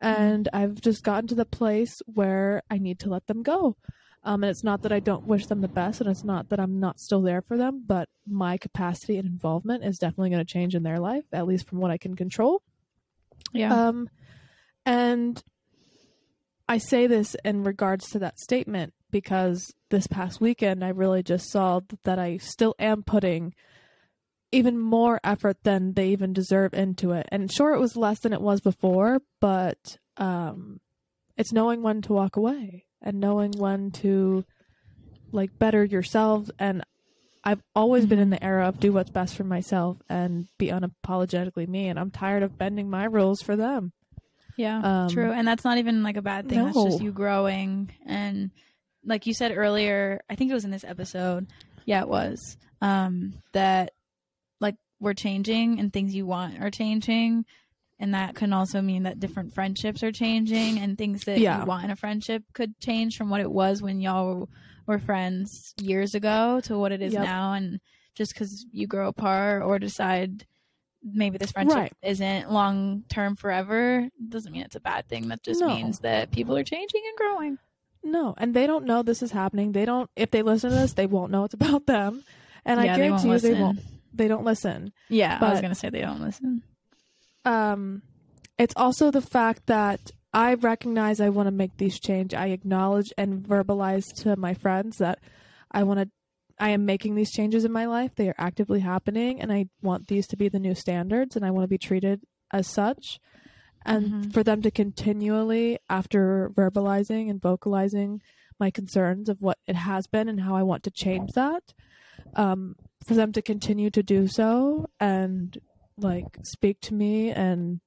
[0.02, 0.22] Mm-hmm.
[0.22, 3.76] And I've just gotten to the place where I need to let them go.
[4.22, 6.60] Um, and it's not that I don't wish them the best, and it's not that
[6.60, 10.52] I'm not still there for them, but my capacity and involvement is definitely going to
[10.52, 12.62] change in their life, at least from what I can control.
[13.52, 13.88] yeah.
[13.88, 14.10] Um,
[14.84, 15.42] and
[16.68, 21.50] I say this in regards to that statement because this past weekend I really just
[21.50, 23.54] saw that I still am putting
[24.52, 27.26] even more effort than they even deserve into it.
[27.30, 30.80] And sure, it was less than it was before, but um,
[31.36, 34.44] it's knowing when to walk away and knowing when to
[35.32, 36.50] like better yourself.
[36.58, 36.82] And
[37.42, 41.68] I've always been in the era of do what's best for myself and be unapologetically
[41.68, 41.88] me.
[41.88, 43.92] And I'm tired of bending my rules for them.
[44.56, 45.04] yeah.
[45.04, 45.32] um, True.
[45.32, 46.64] And that's not even like a bad thing.
[46.64, 47.90] That's just you growing.
[48.04, 48.50] And
[49.04, 51.46] like you said earlier, I think it was in this episode.
[51.86, 52.58] Yeah, it was.
[52.82, 53.92] Um, that
[54.60, 57.46] like we're changing and things you want are changing.
[58.02, 61.60] And that can also mean that different friendships are changing and things that Yeah.
[61.60, 64.48] you want in a friendship could change from what it was when y'all
[64.86, 67.22] were friends years ago to what it is Yep.
[67.24, 67.52] now.
[67.52, 67.78] And
[68.14, 70.46] just because you grow apart or decide
[71.02, 71.92] maybe this friendship Right.
[72.02, 75.28] isn't long term forever doesn't mean it's a bad thing.
[75.28, 75.68] That just No.
[75.68, 77.58] means that people are changing and growing.
[78.02, 79.72] No, and they don't know this is happening.
[79.72, 80.08] They don't.
[80.16, 82.22] If they listen to this, they won't know it's about them.
[82.64, 83.52] And yeah, I they guarantee you, listen.
[83.54, 83.80] they won't.
[84.14, 84.92] They don't listen.
[85.10, 86.62] Yeah, I was gonna say they don't listen.
[87.44, 88.02] Um,
[88.58, 90.00] it's also the fact that
[90.32, 92.34] I recognize I want to make these change.
[92.34, 95.18] I acknowledge and verbalize to my friends that
[95.70, 96.08] I want to
[96.62, 98.14] I am making these changes in my life.
[98.14, 101.50] They are actively happening and I want these to be the new standards and I
[101.50, 102.20] want to be treated
[102.52, 103.18] as such.
[103.86, 104.32] And Mhm.
[104.34, 108.20] for them to continually after verbalizing and vocalizing
[108.58, 111.72] my concerns of what it has been and how I want to change that,
[112.34, 112.76] um,
[113.06, 115.56] for them to continue to do so and
[116.02, 117.80] like speak to me and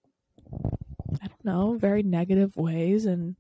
[1.22, 3.36] I don't know, very negative ways and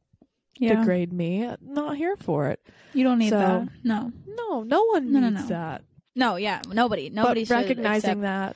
[0.59, 0.79] Yeah.
[0.79, 1.45] degrade me.
[1.45, 2.59] I'm not here for it.
[2.93, 3.67] You don't need So- that.
[3.83, 4.11] No.
[4.27, 5.47] No, no one No, no, needs no.
[5.49, 5.83] that.
[6.15, 6.61] No, yeah.
[6.71, 7.09] Nobody.
[7.09, 8.55] Nobody but recognizing accept-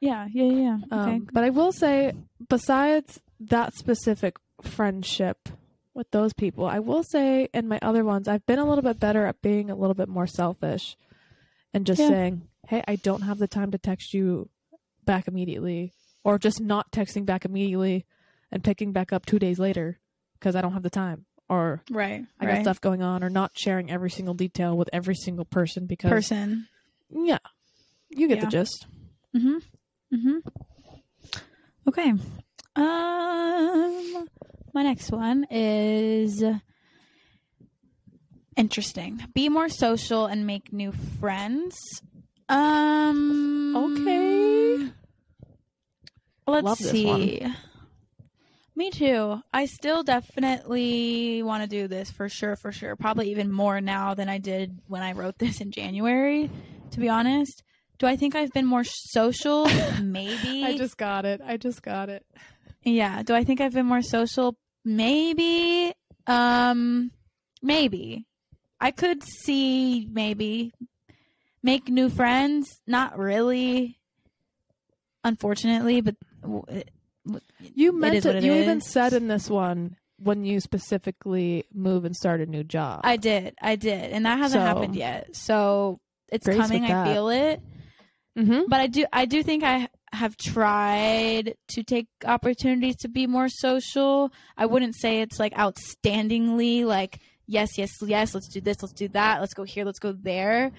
[0.00, 0.78] Yeah, yeah, yeah.
[0.90, 1.20] Um, Okay.
[1.32, 2.12] But I will say,
[2.48, 5.48] besides that specific friendship
[5.94, 9.00] with those people, I will say in my other ones, I've been a little bit
[9.00, 10.96] better at being a little bit more selfish
[11.72, 12.08] and just Yeah.
[12.08, 14.50] saying, hey, I don't have the time to text you
[15.04, 15.92] back immediately,
[16.24, 18.06] or just not texting back immediately
[18.50, 19.98] and picking back up two days later
[20.38, 21.26] because I don't have the time.
[21.48, 22.24] Or right.
[22.40, 22.54] I right.
[22.56, 26.10] got stuff going on, or not sharing every single detail with every single person because
[26.10, 26.66] person.
[27.10, 27.38] yeah,
[28.10, 28.44] you get Yeah.
[28.46, 28.86] the gist.
[29.36, 29.58] mm-hmm
[30.16, 30.38] mm-hmm
[31.86, 32.12] Okay.
[32.76, 34.28] Um
[34.72, 36.42] my next one is
[38.56, 39.20] interesting.
[39.34, 41.76] Be more social and make new friends.
[42.48, 44.90] Um Okay.
[46.46, 47.46] Let's Love see.
[48.76, 49.40] Me too.
[49.52, 52.96] I still definitely want to do this for sure, for sure.
[52.96, 56.50] Probably even more now than I did when I wrote this in January,
[56.90, 57.62] to be honest.
[57.98, 59.66] Do I think I've been more social?
[60.02, 60.64] Maybe.
[60.66, 61.40] I just got it.
[61.44, 62.26] I just got it.
[62.82, 63.22] yeah.
[63.22, 64.56] Do I think I've been more social?
[64.84, 65.92] Maybe.
[66.26, 67.12] Um
[67.62, 68.26] maybe.
[68.80, 70.72] I could see maybe
[71.64, 73.98] make new friends, not really
[75.24, 76.14] unfortunately, but
[76.68, 76.90] it-
[77.58, 78.24] You meant it.
[78.24, 82.46] what it you even said in this one when you specifically move and start a
[82.46, 83.00] new job.
[83.04, 83.54] I did.
[83.60, 84.12] I did.
[84.12, 85.34] And that hasn't So- happened yet.
[85.34, 86.00] So
[86.30, 86.84] it's coming.
[86.84, 87.60] I feel it.
[88.38, 88.62] mm-hmm.
[88.68, 93.48] But I do I do think I have tried to take opportunities to be more
[93.48, 94.30] social.
[94.56, 99.08] I wouldn't say it's like outstandingly like yes, yes, yes, let's do this, let's do
[99.08, 100.72] that, let's go here, let's go there.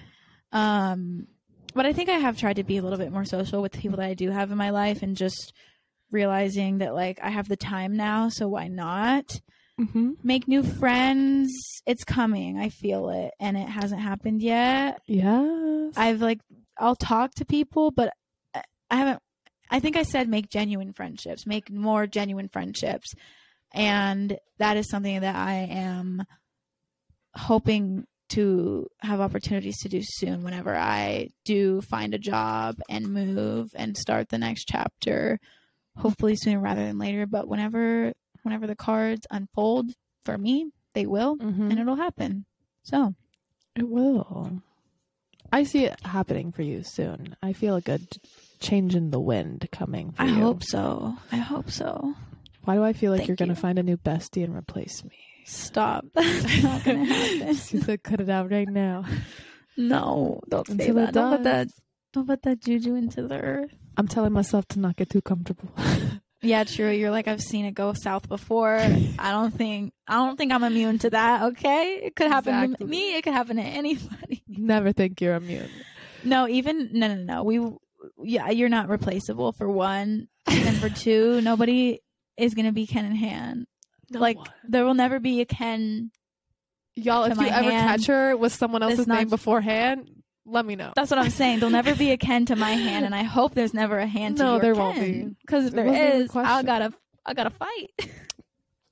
[0.52, 1.26] Um
[1.74, 3.78] but I think I have tried to be a little bit more social with the
[3.78, 5.52] people that I do have in my life and just
[6.10, 9.40] realizing that like I have the time now, so why not?
[9.78, 10.12] Mm-hmm.
[10.22, 11.52] make new friends.
[11.84, 12.58] It's coming.
[12.58, 15.02] I feel it, and it hasn't happened yet.
[15.06, 15.92] Yes.
[15.98, 16.40] I've like
[16.78, 18.14] I'll talk to people, but
[18.54, 19.22] I- I haven't.
[19.70, 23.12] I think I said make genuine friendships, make more genuine friendships,
[23.74, 26.22] and that is something that I am
[27.34, 30.42] hoping to have opportunities to do soon.
[30.42, 35.38] Whenever I do find a job and move and start the next chapter,
[35.96, 37.26] hopefully sooner rather than later.
[37.26, 38.12] But whenever
[38.42, 39.90] whenever the cards unfold
[40.24, 41.70] for me, they will, Mhm.
[41.70, 42.44] and it'll happen.
[42.82, 43.14] So
[43.74, 44.62] It will.
[45.52, 47.36] I see it happening for you soon.
[47.42, 48.06] I feel a good
[48.60, 50.34] change in the wind coming for I you.
[50.34, 51.16] hope so.
[51.30, 52.14] I hope so.
[52.64, 55.04] Why do I feel like Thank you're going to find a new bestie and replace
[55.04, 55.16] me?
[55.46, 56.04] Stop.
[56.14, 57.54] That's not gonna happen.
[57.54, 59.04] she said, "Cut it out right now."
[59.76, 61.14] No, don't say Until it that.
[61.14, 61.68] Don't put that.
[62.12, 63.74] Don't put that juju into the earth.
[63.96, 65.70] I'm telling myself to not get too comfortable.
[66.42, 66.90] Yeah, true.
[66.90, 68.76] You're like I've seen it go south before.
[68.76, 71.42] I don't think I don't think I'm immune to that.
[71.42, 73.16] Okay, it could happen to me.
[73.16, 74.44] It could happen to anybody.
[74.46, 75.70] Never think you're immune.
[76.22, 77.42] No, even no, no, no.
[77.42, 77.60] We,
[78.22, 82.00] yeah, you're not replaceable for one, and for two, nobody
[82.36, 83.66] is gonna be Ken and Han.
[84.10, 86.10] Like there will never be a Ken.
[86.94, 90.10] y'all, to if you ever hand, catch her with someone else's it's not- name beforehand,
[90.44, 90.92] let me know.
[90.94, 91.58] That's what I'm saying.
[91.58, 94.36] There'll never be a Ken to my Han, and I hope there's never a Han
[94.36, 95.34] to No, your there won't be.
[95.40, 96.92] Because if There there wasn't even a is, I gotta,
[97.24, 97.90] I gotta fight.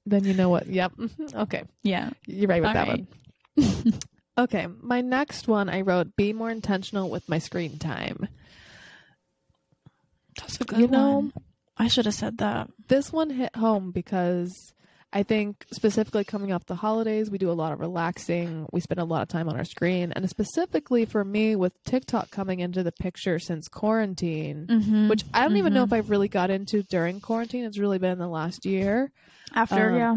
[0.07, 0.67] Then you know what?
[0.67, 0.93] Yep.
[0.97, 1.35] Mhm.
[1.45, 2.11] Okay, Yeah.
[2.27, 3.07] you're right with All that right.
[3.55, 3.95] one.
[4.37, 8.29] Okay, my next one I wrote: be more intentional with my screen time.
[10.37, 11.31] That's a You know,
[11.77, 12.69] I should have said that.
[12.89, 14.75] this one hit home because
[15.17, 18.67] I think specifically coming off the holidays, we do a lot of relaxing.
[18.73, 22.31] We spend a lot of time on our screen, and specifically for me, with TikTok
[22.33, 25.09] coming into the picture since quarantine, Mm-hmm.
[25.09, 27.65] which I don't even know if I've really got into during quarantine.
[27.65, 29.13] It's really been the last year.
[29.55, 30.17] after, um, yeah,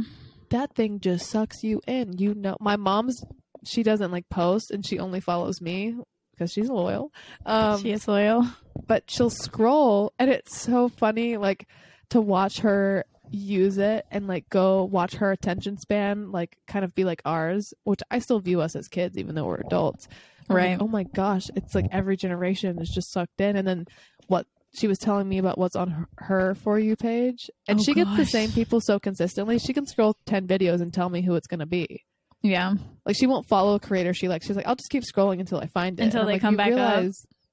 [0.49, 2.17] That thing just sucks you in.
[2.17, 3.21] You know, my mom's
[3.65, 5.95] she doesn't like post, and she only follows me
[6.31, 7.11] because she's loyal.
[7.45, 8.47] Um, she is loyal.
[8.87, 11.67] but she'll scroll and it's so funny like
[12.11, 16.93] to watch her use it and like go watch her attention span like kind of
[16.95, 20.07] be like ours which i still view us as kids even though we're adults
[20.49, 20.77] I'm like, Right.
[20.79, 23.85] oh my gosh it's like every generation is just sucked in and then
[24.27, 24.45] what
[24.77, 27.93] she was telling me about what's on her, her for you page, and Oh, she
[27.93, 29.57] gets the same people so consistently.
[29.59, 32.03] She can scroll ten videos and tell me who it's going to be.
[32.43, 32.73] Yeah.
[33.05, 34.45] Like she won't follow a creator she likes.
[34.45, 36.03] She's like, I'll just keep scrolling until I find it.
[36.03, 37.05] Until they like, come "You back up."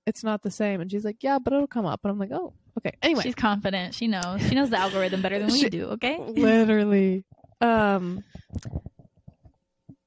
[0.06, 2.00] It's not the same, and she's like, yeah, but it'll come up.
[2.04, 2.92] And I'm like, oh, okay.
[3.02, 3.94] Anyway, She's confident.
[3.94, 4.46] She knows.
[4.48, 5.84] She knows the algorithm better than we She- do.
[5.90, 6.18] Okay.
[6.28, 7.24] literally.
[7.60, 8.22] Um,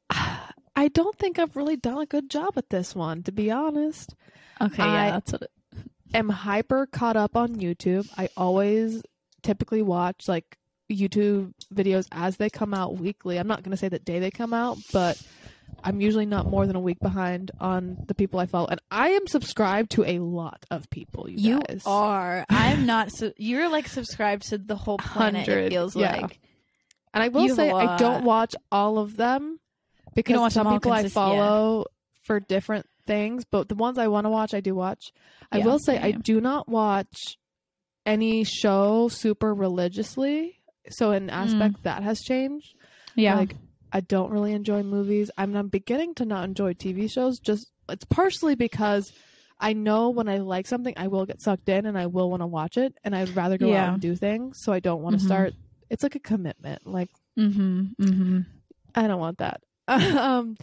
[0.10, 4.14] I don't think I've really done a good job at this one, to be honest.
[4.62, 4.84] Okay.
[4.84, 5.12] I- Yeah.
[5.12, 5.42] That's what.
[5.44, 5.52] It,
[6.14, 8.10] am hyper caught up on YouTube.
[8.18, 9.02] I always
[9.44, 10.58] typically watch like
[10.90, 13.38] YouTube videos as they come out weekly.
[13.38, 15.22] I'm not going to say the day they come out, but
[15.84, 18.68] I'm usually not more than a week behind on the people I follow.
[18.68, 21.84] And I am subscribed to a lot of people, you, you guys.
[21.86, 22.46] are.
[22.50, 23.12] I'm not.
[23.12, 25.48] So you're like subscribed to the whole planet.
[25.48, 26.22] It feels yeah.
[26.22, 26.40] like.
[27.14, 29.60] And I will You say I don't watch all of them
[30.16, 31.22] because watch some people I consist- yeah.
[31.22, 31.86] follow
[32.24, 35.12] for different things, but the ones I want to watch, I do watch.
[35.52, 36.22] I Yeah, will say I same.
[36.22, 37.38] do not watch
[38.06, 40.60] any show super religiously.
[40.90, 41.84] So in aspect mm.
[41.84, 42.76] that has changed.
[43.16, 43.36] Yeah.
[43.36, 43.56] Like
[43.92, 45.32] I don't really enjoy movies.
[45.38, 47.40] I'm, I'm beginning to not enjoy TV shows.
[47.40, 49.12] Just it's partially because
[49.60, 52.42] I know when I like something, I will get sucked in and I will want
[52.42, 53.86] to watch it, and I'd rather go Yeah.
[53.86, 54.60] out and do things.
[54.62, 55.26] So I don't want to Mhm.
[55.26, 55.54] start.
[55.90, 56.86] It's like a commitment.
[56.86, 57.86] Like mm-hmm.
[58.02, 58.40] Mm-hmm.
[58.94, 59.62] I don't want that.
[59.88, 60.58] um,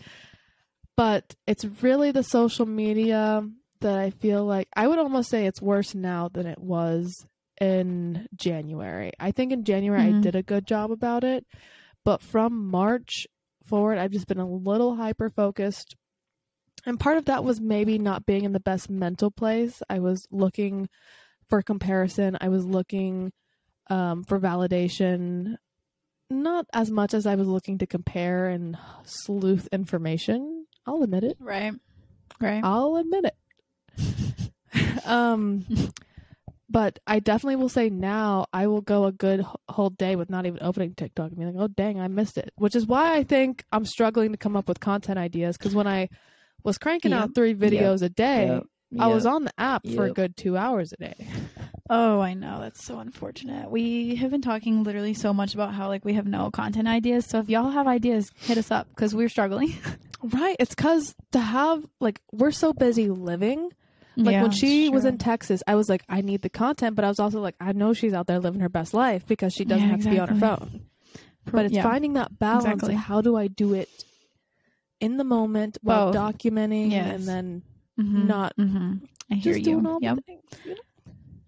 [0.97, 3.49] but it's really the social media
[3.81, 7.27] that I feel like I would almost say it's worse now than it was
[7.61, 9.13] in January.
[9.19, 10.23] I think in January I Mhm.
[10.23, 11.47] did a good job about it,
[12.05, 13.27] but from March
[13.65, 15.97] forward, I've just been a little hyper focused.
[16.87, 19.83] And part of that was maybe not being in the best mental place.
[19.89, 20.89] I was looking
[21.49, 22.37] for comparison.
[22.41, 23.33] I was looking
[23.89, 25.57] um, for validation
[26.31, 30.67] not as much as I was looking to compare and sleuth information.
[30.87, 31.37] I'll admit it.
[31.41, 31.73] Right.
[32.41, 32.63] Right.
[32.65, 35.05] I'll admit it.
[35.07, 35.65] um,
[36.69, 40.47] but I definitely will say now I will go a good whole day with not
[40.47, 42.53] even opening TikTok and be like, oh dang, I missed it.
[42.57, 45.87] Which is why I think I'm struggling to come up with content ideas because when
[45.87, 46.09] I
[46.63, 47.21] was cranking Yep.
[47.21, 48.61] out three videos a day,
[48.99, 51.27] I was on the app for a good two hours a day.
[51.91, 52.61] Oh, I know.
[52.61, 53.71] That's so unfortunate.
[53.71, 57.27] We have been talking literally so much about how like we have no content ideas.
[57.27, 59.75] So if y'all have ideas, hit us up because we're struggling.
[60.23, 60.57] Right.
[60.59, 63.71] It's because to have like we're so busy living.
[64.17, 67.05] Like Yeah, when she was in Texas, I was like, I need the content, but
[67.05, 69.65] I was also like, I know she's out there living her best life because she
[69.65, 70.87] doesn't Yeah, have to be on her phone.
[71.45, 71.83] But it's Yeah.
[71.83, 72.95] finding that balance Exactly.
[72.95, 73.89] of how do I do it
[75.01, 76.17] in the moment while Both.
[76.17, 77.15] documenting Yes.
[77.15, 77.63] and then
[77.99, 78.27] Mhm.
[78.27, 79.01] not Mhm.
[79.31, 79.75] I hear just you.
[79.75, 80.17] doing all Yep.
[80.17, 80.43] the things.
[80.65, 80.81] you know?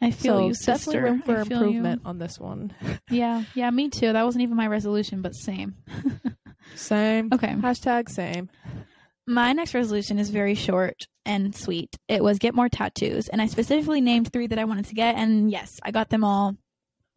[0.02, 1.02] I feel so you, definitely sister.
[1.02, 1.66] room for I feel you.
[1.68, 2.72] improvement on this one.
[3.10, 4.12] Yeah, yeah, me too.
[4.12, 5.76] That wasn't even my resolution, but same.
[6.74, 7.28] Same.
[7.32, 7.54] Okay.
[7.54, 8.50] Hashtag same.
[9.26, 11.96] My next resolution is very short and sweet.
[12.08, 15.16] It was get more tattoos, and I specifically named three that I wanted to get,
[15.16, 16.56] and yes, I got them all.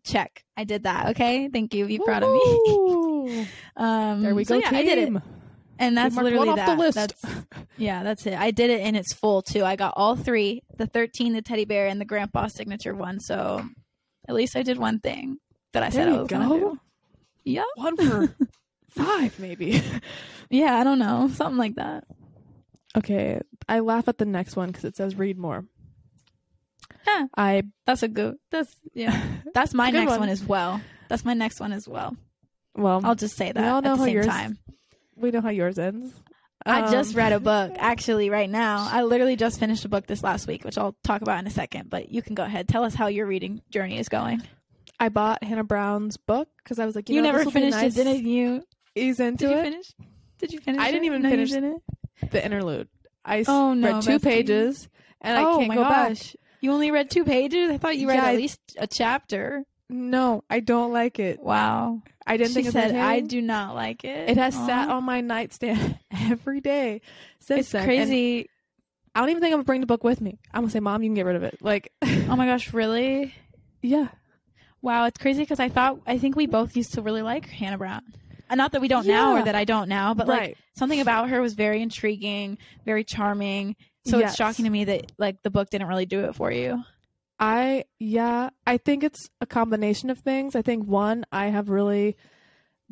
[0.03, 0.43] Check.
[0.57, 1.09] I did that.
[1.09, 1.85] Okay, thank you.
[1.85, 3.47] Be proud of me.
[3.77, 4.61] Um, there we so go.
[4.61, 5.21] yeah, I did it,
[5.77, 6.65] and that's literally that.
[6.65, 6.95] the list.
[6.95, 7.25] That's
[7.77, 8.33] yeah, that's it.
[8.33, 9.63] I did it in its full too.
[9.63, 13.19] I got all three: the thirteen, the teddy bear, and the grandpa signature one.
[13.19, 13.63] So
[14.27, 15.37] at least I did one thing
[15.73, 16.79] that I There said I was gonna do.
[17.43, 18.35] Yeah, One for
[18.89, 19.81] five, maybe.
[20.49, 22.05] yeah, I don't know, something like that.
[22.97, 25.65] Okay, I laugh at the next one because it says read more.
[27.05, 27.27] Huh.
[27.37, 28.35] I That's a good.
[28.51, 29.19] That's yeah.
[29.53, 30.19] That's my It's a good next one.
[30.21, 30.29] one.
[30.29, 30.81] as well.
[31.07, 32.15] That's my next one as well.
[32.75, 34.57] well, I'll just say that all at the how same yours- time.
[35.15, 36.13] we know how yours ends.
[36.65, 38.85] I just Um, read a book actually right now.
[38.91, 41.51] I literally just finished a book this last week, which I'll talk about in a
[41.51, 41.89] second.
[41.89, 42.67] But you can go ahead.
[42.67, 44.41] Tell us how your reading journey is going.
[44.99, 47.97] I bought Hannah Brown's book because I was like, you, You, know, never finished nice.
[47.97, 48.63] it, didn't you?
[48.99, 49.63] Ease into Did you it.
[49.63, 49.93] finish?
[50.39, 50.81] Did you finish?
[50.81, 51.07] I didn't it?
[51.07, 51.83] even No, finish didn't?
[52.31, 52.87] the interlude.
[53.25, 54.87] I s- Oh, no, read two pages
[55.21, 56.09] and I oh can't my go back.
[56.09, 56.35] gosh!
[56.61, 57.69] You only read two pages.
[57.71, 59.63] I thought you read Yeah, I- at least a chapter.
[59.89, 61.39] No, I don't like it.
[61.39, 62.01] Wow.
[62.27, 64.67] I didn't she think said, "I do not like it." It has Aw.
[64.67, 67.01] sat on my nightstand every day
[67.39, 68.49] since It's then, and crazy.
[69.15, 70.37] I don't even think I'm gonna bring the book with me.
[70.53, 71.57] I'm gonna say, Mom, you can get rid of it.
[71.61, 72.71] Like, Oh my gosh!
[72.73, 73.33] Really?
[73.81, 74.09] yeah,
[74.83, 77.77] Wow, it's crazy because I thought I think we both used to really like Hannah
[77.79, 78.03] Brown.
[78.49, 81.29] Uh, not that we don't now or that I don't now, but like something about
[81.29, 83.75] her was very intriguing, very charming.
[84.05, 84.29] So Yes.
[84.31, 86.83] it's shocking to me that like the book didn't really do it for you.
[87.39, 90.55] I yeah, I think it's a combination of things.
[90.55, 92.17] I think one, I have really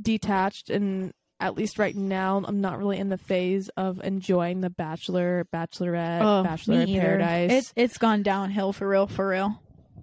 [0.02, 4.70] detached and at least right now I'm not really in the phase of enjoying the
[4.70, 7.52] Bachelor, Bachelorette, Bachelor in Paradise.
[7.52, 9.62] It, it's gone downhill for real, for real.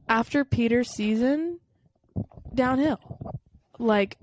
[0.08, 1.58] After Peter's season,
[2.54, 3.00] downhill.
[3.78, 4.16] Like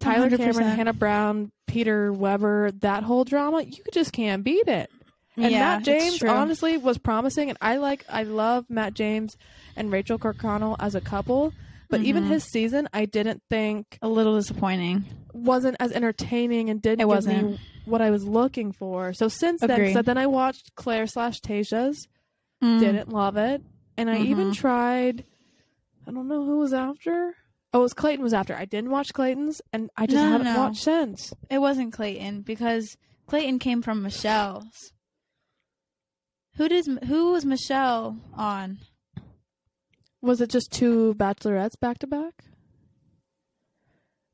[0.00, 0.76] Tyler Cameron, 100%.
[0.76, 4.90] Hannah Brown, Peter Weber, that whole drama, you just can't beat it.
[5.36, 9.36] And Yeah, Matt James honestly was promising, and I like I love Matt James
[9.76, 11.52] and Rachel Kirkconnell as a couple.
[11.90, 12.28] But even Mhm.
[12.28, 15.04] his season, I didn't think a little disappointing.
[15.32, 17.50] wasn't as entertaining and didn't It give wasn't.
[17.52, 19.12] me what I was looking for.
[19.12, 19.76] So since Agree.
[19.86, 22.08] then, so then I watched Claire slash Tayshia's.
[22.62, 22.80] Mm.
[22.80, 23.62] Didn't love it,
[23.96, 24.54] and I even Mhm.
[24.54, 25.24] tried.
[26.06, 27.36] I don't know who was after.
[27.72, 28.54] Oh, it was Clayton was after.
[28.54, 30.58] I didn't watch Clayton's, and I just No, haven't no.
[30.58, 31.32] watched since.
[31.50, 32.96] It wasn't Clayton because
[33.26, 34.92] Clayton came from Michelle's.
[36.56, 38.78] Who did who was Michelle on?
[40.22, 42.32] Was it just two bachelorettes back to back?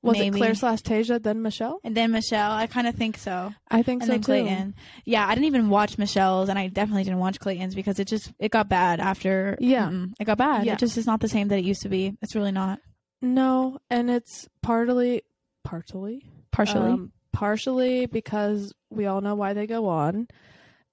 [0.03, 0.37] Was Maybe.
[0.37, 1.81] it Claire slash Tayshia then Michelle?
[1.83, 2.53] And then Michelle.
[2.53, 3.53] I kind of think so.
[3.71, 4.27] I think and so then too.
[4.27, 4.75] Clayton.
[5.07, 8.31] Yeah, I didn't even watch Michelle's, and I definitely didn't watch Clayton's because it just
[8.39, 9.57] it got bad after.
[9.61, 9.91] Yeah.
[10.21, 10.67] It got bad.
[10.67, 10.75] Yeah.
[10.75, 12.17] It just is not the same that it used to be.
[12.23, 12.81] It's really not.
[13.25, 15.23] No, and it's partly,
[15.65, 16.91] partly, Partially.
[16.91, 20.29] um, partially because we all know why they go on,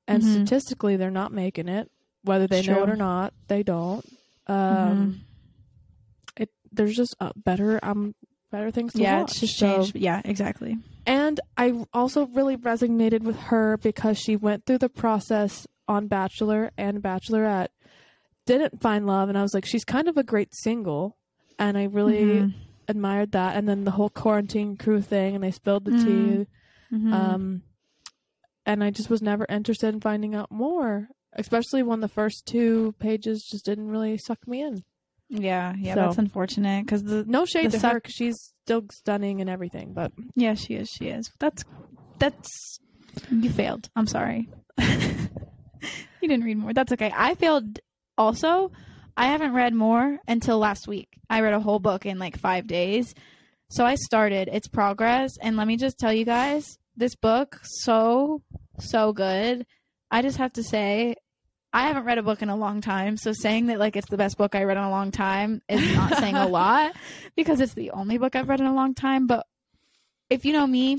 [0.08, 0.32] and Mhm.
[0.48, 1.92] statistically they're not making it,
[2.24, 3.34] whether they It's know it or not.
[3.48, 4.06] They don't.
[4.48, 5.20] Um, Mhm.
[6.38, 8.16] it there's just uh, better um
[8.50, 9.32] better things to yeah, watch.
[9.32, 9.96] it's just so- changed.
[9.96, 10.78] Yeah, exactly.
[11.06, 16.72] And I also really resonated with her because she went through the process on Bachelor
[16.78, 17.70] and Bachelorette,
[18.46, 21.18] didn't find love, and I was like, she's kind of a great single,
[21.62, 22.54] and I really Mhm.
[22.88, 23.56] admired that.
[23.56, 26.04] And then the whole quarantine crew thing, and they spilled the Mhm.
[26.04, 26.48] tea,
[26.96, 27.14] Mhm.
[27.14, 27.62] um,
[28.66, 32.94] and I just was never interested in finding out more, especially when the first two
[33.00, 34.84] pages just didn't really suck me in.
[35.30, 38.54] yeah, yeah, so- that's unfortunate because the No shade The to suck- her, 'cause she's
[38.66, 40.90] still stunning and everything, but Yeah, she is.
[40.90, 41.32] She is.
[41.40, 41.64] That's
[42.20, 42.80] that's
[43.32, 43.90] you failed.
[43.96, 44.50] I'm sorry.
[46.22, 46.74] you didn't read more.
[46.74, 47.12] That's okay.
[47.16, 47.80] I failed
[48.18, 48.72] also.
[49.18, 51.10] I haven't read more until last week.
[51.30, 53.14] I read a whole book in like 5 days.
[53.70, 58.42] So I started its progress and let me just tell you guys, this book so
[58.80, 59.66] so good.
[60.10, 61.16] I just have to say
[61.74, 64.18] I haven't read a book in a long time, so saying that like it's the
[64.18, 66.94] best book I read in a long time is not saying a lot
[67.36, 69.46] because it's the only book I've read in a long time, but
[70.30, 70.98] if you know me,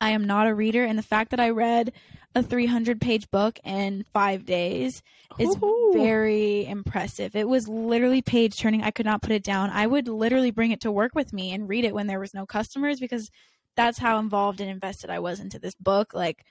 [0.00, 1.92] I am not a reader, and the fact that I read
[2.36, 5.02] a 300 page book in five days
[5.38, 5.94] is Woohoo.
[5.94, 7.34] very impressive.
[7.34, 8.82] It was literally page turning.
[8.82, 9.70] I could not put it down.
[9.70, 12.34] I would literally bring it to work with me and read it when there was
[12.34, 13.30] no customers because
[13.74, 16.12] that's how involved and invested I was into this book.
[16.12, 16.44] Like,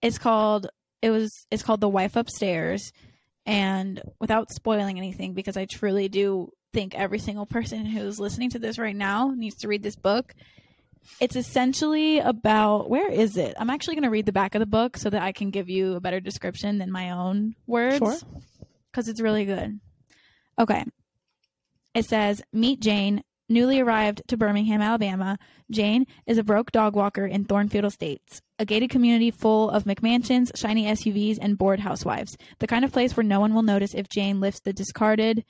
[0.00, 0.68] it's called
[1.02, 2.90] it was it's called The Wife Upstairs,
[3.44, 8.58] and without spoiling anything, because I truly do think every single person who's listening to
[8.58, 10.34] this right now needs to read this book.
[11.20, 13.54] It's essentially about where is it?
[13.58, 15.68] I'm actually going to read the back of the book so that I can give
[15.68, 17.98] you a better description than my own words.
[17.98, 18.16] Sure.
[18.90, 19.80] Because it's really good.
[20.58, 20.84] Okay.
[21.94, 25.38] It says Meet Jane, newly arrived to Birmingham, Alabama.
[25.70, 30.56] Jane is a broke dog walker in Thornfield Estates, a gated community full of McMansions,
[30.56, 32.36] shiny SUVs, and bored housewives.
[32.58, 35.44] The kind of place where no one will notice if Jane lifts the discarded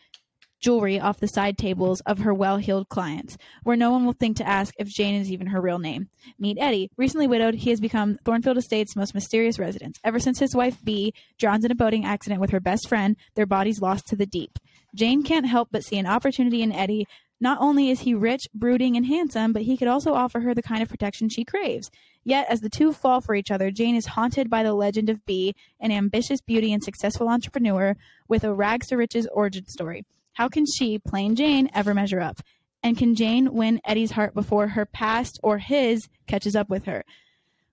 [0.61, 4.37] jewelry off the side tables of her well heeled clients, where no one will think
[4.37, 6.09] to ask if Jane is even her real name.
[6.39, 6.91] Meet Eddie.
[6.97, 9.99] Recently widowed, he has become Thornfield Estate's most mysterious residence.
[10.05, 13.47] Ever since his wife Bee drowns in a boating accident with her best friend, their
[13.47, 14.59] bodies lost to the deep.
[14.95, 17.07] Jane can't help but see an opportunity in Eddie.
[17.41, 20.63] Not only is he rich, brooding, and handsome, but he could also offer her the
[20.63, 21.89] kind of protection she craves.
[22.25, 25.25] Yet, as the two fall for each other, Jane is haunted by the legend of
[25.25, 27.97] Bee, an ambitious beauty and successful entrepreneur
[28.29, 30.05] with a rags to riches origin story.
[30.39, 32.41] How can she, plain Jane, ever measure up?
[32.85, 37.03] And can Jane win Eddie's heart before her past or his catches up with her?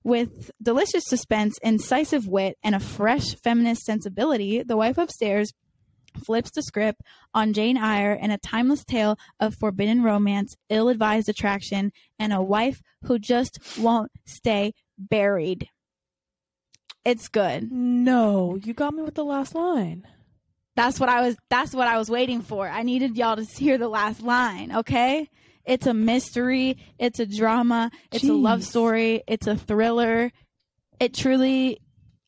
[0.03, 5.53] With delicious suspense, incisive wit, and a fresh feminist sensibility, The Wife Upstairs
[6.25, 7.01] flips the script
[7.35, 12.41] on Jane Eyre in a timeless tale of forbidden romance, ill advised attraction, and a
[12.41, 15.69] wife who just won't stay buried.
[17.03, 17.71] It's good.
[17.71, 20.07] No, you got me with the last line.
[20.75, 22.67] That's what I was that's what I was waiting for.
[22.67, 25.29] I needed y'all to hear the last line, okay?
[25.63, 30.31] It's a mystery, it's a drama, it's a love story, it's a thriller.
[30.99, 31.79] It truly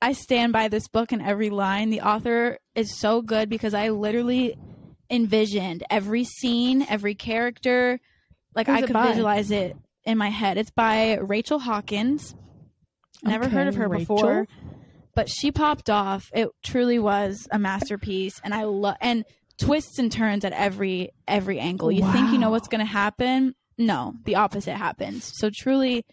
[0.01, 1.89] I stand by this book and every line.
[1.89, 4.57] The author is so good because I literally
[5.09, 7.99] envisioned every scene, every character.
[8.55, 9.07] Like Who's I could by?
[9.07, 9.75] visualize it
[10.05, 10.57] in my head.
[10.57, 12.35] It's by Rachel Hawkins.
[13.23, 14.15] Never heard of her Rachel.
[14.15, 14.47] before
[15.18, 16.30] but she popped off.
[16.32, 19.26] It truly was a masterpiece, and I love and
[19.57, 21.91] twists and turns at every every angle.
[21.91, 23.55] You think you know what's going to happen?
[23.80, 25.32] No, the opposite happens.
[25.34, 26.05] So truly,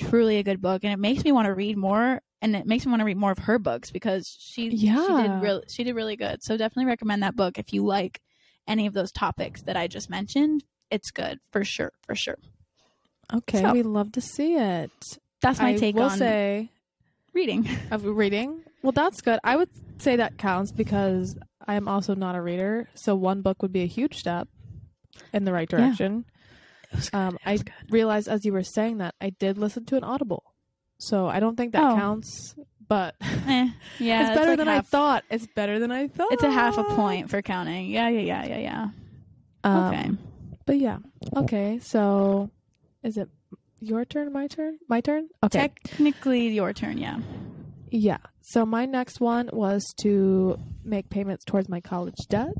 [0.00, 2.86] truly a good book, and it makes me want to read more, and it makes
[2.86, 5.06] me want to read more of her books because she she Yeah.
[5.22, 6.38] did really she did really good.
[6.42, 8.22] So definitely recommend that book if you like
[8.66, 10.64] any of those topics that I just mentioned.
[10.90, 12.38] It's good for sure, for sure.
[13.34, 14.90] Okay, So- we love to see it.
[15.42, 16.70] That's my I take will on say
[17.36, 17.68] reading.
[17.92, 18.62] of reading.
[18.82, 19.38] Well, that's good.
[19.44, 19.68] I would
[19.98, 22.88] say that counts because I am also not a reader.
[22.94, 24.48] So one book would be a huge step
[25.32, 26.24] in the right direction.
[27.12, 27.58] Um, I
[27.90, 30.42] realized as you were saying that I did listen to an Audible.
[30.98, 31.94] So I don't think that Oh.
[31.96, 32.54] counts,
[32.88, 33.68] but Eh,
[33.98, 35.24] yeah, it's better like than half- I thought.
[35.30, 36.32] It's better than I thought.
[36.32, 37.90] It's a half a point for counting.
[37.90, 38.88] Yeah, yeah, yeah, yeah, yeah.
[39.64, 40.10] Um, Okay.
[40.64, 40.98] But yeah.
[41.36, 41.78] Okay.
[41.82, 42.50] So
[43.02, 43.28] is it
[43.86, 44.78] your turn, my turn?
[44.88, 45.28] My turn?
[45.42, 45.72] Okay.
[45.84, 46.98] Technically, your turn.
[46.98, 47.20] Yeah.
[47.90, 48.18] Yeah.
[48.42, 52.54] So my next one was to make payments towards my college debt.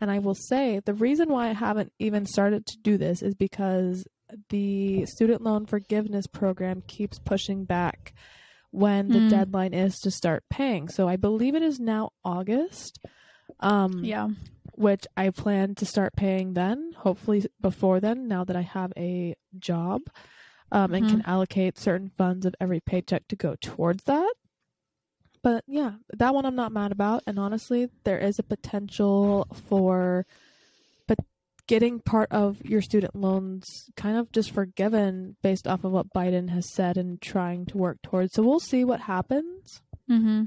[0.00, 3.34] And I will say the reason why I haven't even started to do this is
[3.34, 4.04] because
[4.48, 8.14] the student loan forgiveness program keeps pushing back
[8.70, 9.30] when the Mm.
[9.30, 10.88] deadline is to start paying.
[10.88, 12.98] So I believe it is now August.
[13.60, 14.28] Um Yeah.
[14.74, 19.34] which I plan to start paying then, hopefully before then, now that I have a
[19.58, 20.00] job
[20.72, 21.10] um, and Mhm.
[21.10, 24.34] can allocate certain funds of every paycheck to go towards that.
[25.42, 27.22] But yeah, that one I'm not mad about.
[27.26, 30.24] And honestly, there is a potential for
[31.06, 31.18] but
[31.66, 36.48] getting part of your student loans kind of just forgiven based off of what Biden
[36.50, 38.32] has said and trying to work towards.
[38.34, 39.82] So we'll see what happens.
[40.08, 40.44] Mm-hmm.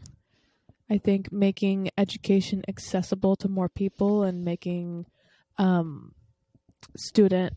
[0.90, 5.06] I think making education accessible to more people and making
[5.58, 6.14] um,
[6.96, 7.54] student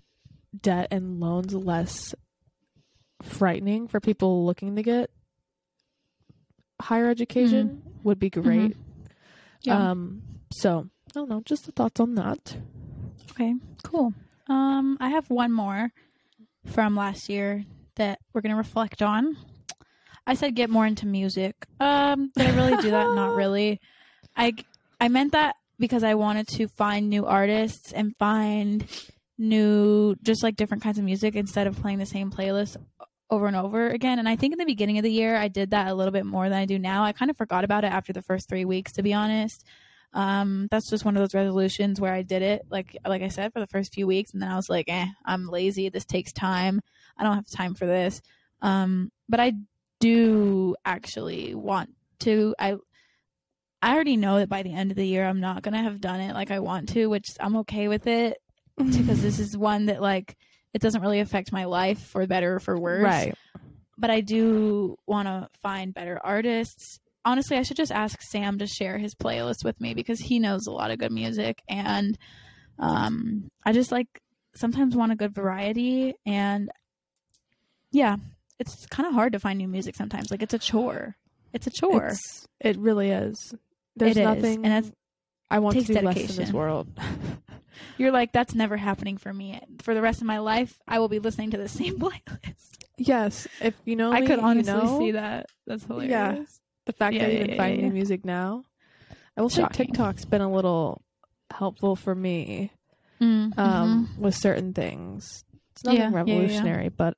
[0.61, 2.15] debt and loans less
[3.23, 5.11] frightening for people looking to get
[6.81, 8.77] higher education would be great.
[9.63, 9.91] Yeah.
[9.91, 12.57] Um, so I don't know, just the thoughts on that.
[13.33, 14.13] Okay, cool.
[14.49, 15.91] Um, I have one more
[16.67, 17.65] from last year
[17.97, 19.37] that we're gonna reflect on.
[20.27, 21.57] I said get more into music.
[21.81, 23.15] Um, did I really do that?
[23.15, 23.81] Not really.
[24.37, 24.55] I
[25.01, 28.85] I meant that because I wanted to find new artists and find
[29.39, 32.77] new, just like different kinds of music instead of playing the same playlist
[33.31, 34.19] over and over again.
[34.19, 36.27] And I think in the beginning of the year, I did that a little bit
[36.27, 37.05] more than I do now.
[37.05, 39.65] I kind of forgot about it after the first three weeks, to be honest.
[40.15, 43.53] Um, that's just one of those resolutions where I did it, like like I said,
[43.53, 45.91] for the first few weeks, and then I was like, "Eh, I'm lazy.
[45.91, 46.81] This takes time.
[47.19, 48.23] I don't have time for this."
[48.63, 49.53] Um, but I
[50.01, 52.55] do actually want to.
[52.59, 52.77] I
[53.83, 56.21] I already know that by the end of the year, I'm not gonna have done
[56.21, 58.39] it like I want to, which I'm okay with it
[58.79, 60.37] because this is one that like
[60.75, 63.35] it doesn't really affect my life for better or for worse right.
[63.97, 67.01] but I do want to find better artists.
[67.25, 70.67] Honestly, I should just ask Sam to share his playlist with me because he knows
[70.67, 72.17] a lot of good music and
[72.79, 74.07] um I just like
[74.55, 76.71] sometimes want a good variety and
[77.91, 78.17] yeah,
[78.59, 80.31] it's kind of hard to find new music sometimes.
[80.31, 81.17] Like it's a chore.
[81.53, 82.07] It's a chore.
[82.09, 83.55] It's- it really is.
[83.97, 84.93] There's It is, nothing and it's-
[85.51, 86.89] I want to do less in this world.
[87.97, 89.61] You're like that's never happening for me.
[89.83, 92.79] For the rest of my life, I will be listening to the same playlist.
[92.97, 94.99] yes, if you know, I me, could you honestly know.
[94.99, 95.47] see that.
[95.67, 96.11] That's hilarious.
[96.11, 96.45] Yeah.
[96.87, 98.65] the fact Yeah, that yeah, even yeah, find new music now.
[99.37, 101.03] I will say TikTok's been a little
[101.51, 102.73] helpful for me
[103.21, 105.45] Mm, um, with certain things.
[105.73, 107.15] It's nothing revolutionary, but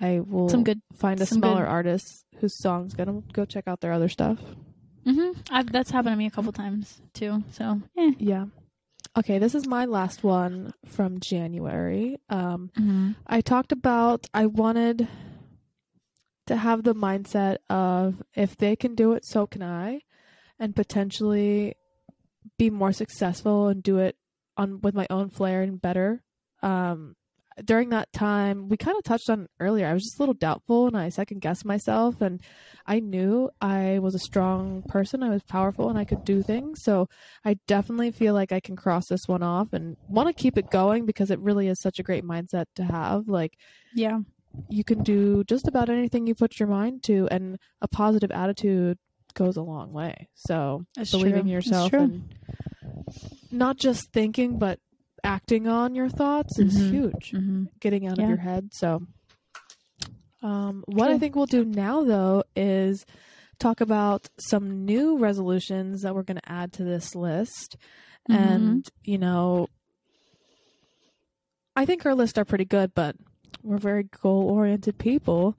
[0.00, 3.80] I will some good find a smaller good- artist whose song's gonna go check out
[3.80, 4.38] their other stuff.
[5.06, 5.40] Mm-hmm.
[5.50, 7.42] I've, that's happened to me a couple times too.
[7.52, 8.12] So, eh.
[8.18, 8.46] Yeah.
[9.16, 12.18] Okay, this is my last one from January.
[12.28, 13.12] Um, mm-hmm.
[13.26, 15.08] I talked about I wanted
[16.46, 20.00] to have the mindset of if they can do it, so can I,
[20.58, 21.74] and potentially
[22.58, 24.16] be more successful and do it
[24.56, 26.22] on with my own flair and better.
[26.62, 27.16] Um,
[27.64, 29.86] during that time, we kind of touched on earlier.
[29.86, 32.40] I was just a little doubtful and I second guessed myself, and
[32.86, 35.22] I knew I was a strong person.
[35.22, 36.82] I was powerful and I could do things.
[36.82, 37.08] So
[37.44, 40.70] I definitely feel like I can cross this one off and want to keep it
[40.70, 43.28] going because it really is such a great mindset to have.
[43.28, 43.56] Like,
[43.94, 44.20] yeah,
[44.68, 48.98] you can do just about anything you put your mind to, and a positive attitude
[49.34, 50.28] goes a long way.
[50.34, 51.52] So That's believing true.
[51.52, 52.34] yourself and
[53.50, 54.78] not just thinking, but
[55.28, 56.90] acting on your thoughts is Mhm.
[56.90, 57.32] huge.
[57.32, 57.64] mm-hmm.
[57.80, 58.24] Getting out Yeah.
[58.24, 58.70] of your head.
[58.72, 59.02] So,
[60.42, 63.04] um, what I think we'll do now, though, is
[63.58, 67.76] talk about some new resolutions that we're going to add to this list.
[68.30, 68.42] Mm-hmm.
[68.42, 69.66] And, you know,
[71.76, 73.16] I think our lists are pretty good, but
[73.62, 75.56] we're very goal oriented people.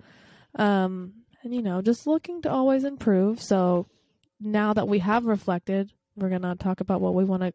[0.56, 1.14] Um,
[1.44, 3.42] and, you know, just looking to always improve.
[3.42, 3.88] So
[4.40, 7.54] now that we have reflected, we're going to talk about what we want to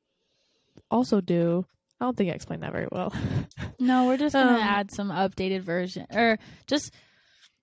[0.91, 1.67] also do.
[2.01, 3.13] I don't think I explained that very well.
[3.79, 6.93] no, we're just gonna Um, add some updated version or just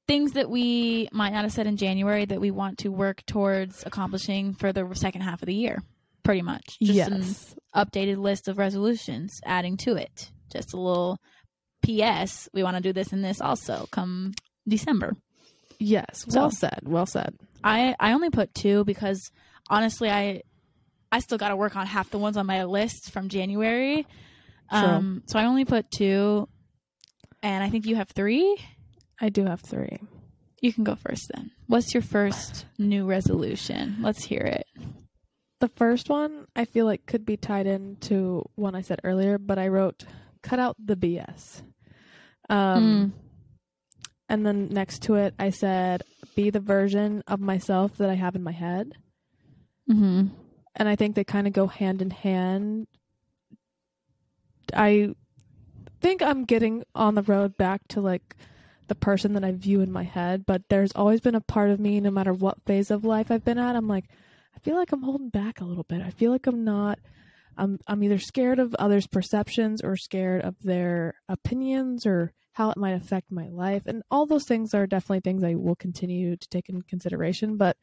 [0.08, 3.86] things that we might not have said in January that we want to work towards
[3.86, 5.82] accomplishing for the second half of the year.
[6.24, 7.24] Pretty much, just an
[7.76, 10.30] updated list of resolutions, adding to it.
[10.52, 11.18] Just a little
[11.84, 12.48] P.S.
[12.54, 14.34] We want to do this and this also come
[14.68, 15.16] December.
[15.80, 16.26] Yes.
[16.30, 16.80] So- Well said.
[16.84, 17.36] Well said.
[17.64, 19.32] I I only put two because
[19.70, 20.42] honestly, I
[21.12, 24.08] I still got to work on half the ones on my list from January.
[24.70, 26.48] Um, so I only put two,
[27.44, 28.58] and I think you have three.
[29.20, 30.00] I do have three.
[30.62, 31.52] You can go first then.
[31.68, 33.98] What's your first new resolution?
[34.02, 34.68] Let's hear it.
[35.60, 39.60] The first one I feel like could be tied into one I said earlier, but
[39.60, 40.06] I wrote
[40.42, 41.62] cut out the BS.
[42.50, 43.14] Um,
[44.28, 46.04] and then next to it I said
[46.36, 48.94] be the version of myself that I have in my head.
[49.90, 50.28] Mm-hmm.
[50.76, 52.88] And I think they kind of go hand in hand.
[54.74, 55.14] I
[56.00, 58.36] think I'm getting on the road back to like
[58.88, 61.80] the person that I view in my head, but there's always been a part of
[61.80, 64.06] me, no matter what phase of life I've been at, I'm like,
[64.56, 66.02] I feel like I'm holding back a little bit.
[66.02, 67.00] I feel like I'm not.
[67.58, 72.78] I'm I'm either scared of others' perceptions or scared of their opinions or how it
[72.78, 76.50] might affect my life, and all those things are definitely things I will continue to
[76.50, 77.58] take in consideration.
[77.58, 77.78] But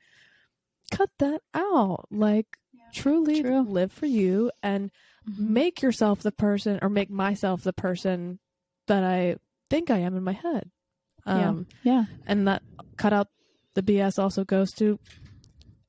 [0.90, 2.06] cut that out.
[2.10, 2.46] Like
[2.92, 3.62] truly True.
[3.62, 4.90] live for you and
[5.28, 5.52] Mm-hmm.
[5.52, 8.38] make yourself the person or make myself the person
[8.86, 9.36] that I
[9.68, 10.70] think I am in my head.
[11.26, 11.48] Yeah.
[11.50, 12.04] Um, Yeah.
[12.26, 12.62] and that
[12.96, 13.28] cut out
[13.74, 14.98] the BS also goes to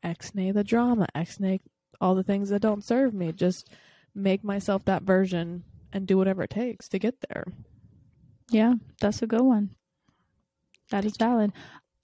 [0.04, 1.62] X-nay the drama, X-nay
[2.02, 3.32] all the things that don't serve me.
[3.32, 3.70] Just
[4.14, 7.46] make myself that version and do whatever it takes to get there.
[8.50, 9.70] Yeah, that's a good one.
[10.92, 11.54] That is valid.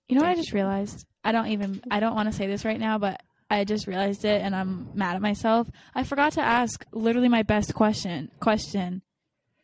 [0.08, 1.06] You know what I just realized?
[1.24, 3.22] I don't even I don't want to say this right now, but
[3.56, 5.70] I just realized it and I'm mad at myself.
[5.94, 9.02] I forgot to ask literally my best question question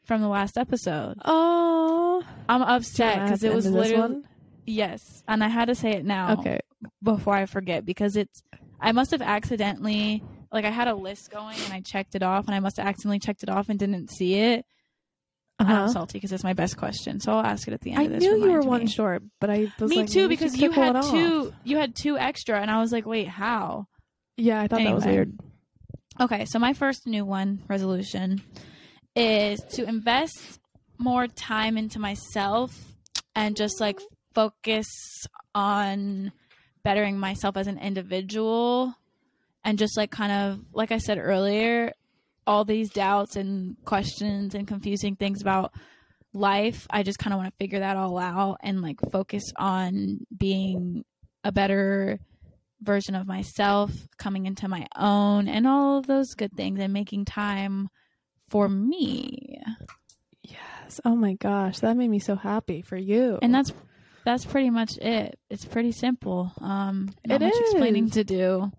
[0.06, 1.16] from the last episode.
[1.26, 4.24] Oh, I'm upset because it was literally one.
[4.66, 6.60] yes, and I had to say it now Okay.
[7.04, 8.42] before I forget because it's
[8.80, 12.46] I must have accidentally like I had a list going and I checked it off
[12.48, 14.66] and I must have accidentally checked it off and didn't see it.
[15.62, 15.93] And I'm Uh-huh.
[15.93, 18.12] salty because it's my best question, so I'll ask it at the end I of
[18.12, 18.22] this.
[18.24, 18.88] knew you were Remind one me.
[18.88, 21.12] short, but I was Me like, too, because you had off.
[21.12, 21.53] two.
[21.64, 23.88] You had two extra, and I was like, "Wait, how?"
[24.38, 25.38] Yeah, I thought that was weird.
[26.20, 28.41] Okay, so my first new one resolution
[29.16, 30.59] is to invest
[30.97, 32.72] more time into myself
[33.36, 33.99] and just like
[34.34, 34.88] focus
[35.55, 36.32] on
[36.84, 38.95] bettering myself as an individual
[39.64, 41.91] and just like kind of like I said earlier,
[42.48, 45.74] all these doubts and questions and confusing things about
[46.34, 50.20] life, I just kind of want to figure that all out and like focus on
[50.36, 51.04] being
[51.44, 52.20] a better
[52.82, 57.26] version of myself, coming into my own, and all of those good things, and making
[57.26, 57.89] time
[58.50, 59.62] for me.
[60.44, 61.00] Yes.
[61.06, 63.39] Oh my gosh, that made me so happy for you.
[63.42, 63.72] And that's
[64.26, 65.39] that's pretty much it.
[65.50, 66.52] It's pretty simple.
[66.60, 68.72] Um, not It much explaining to do.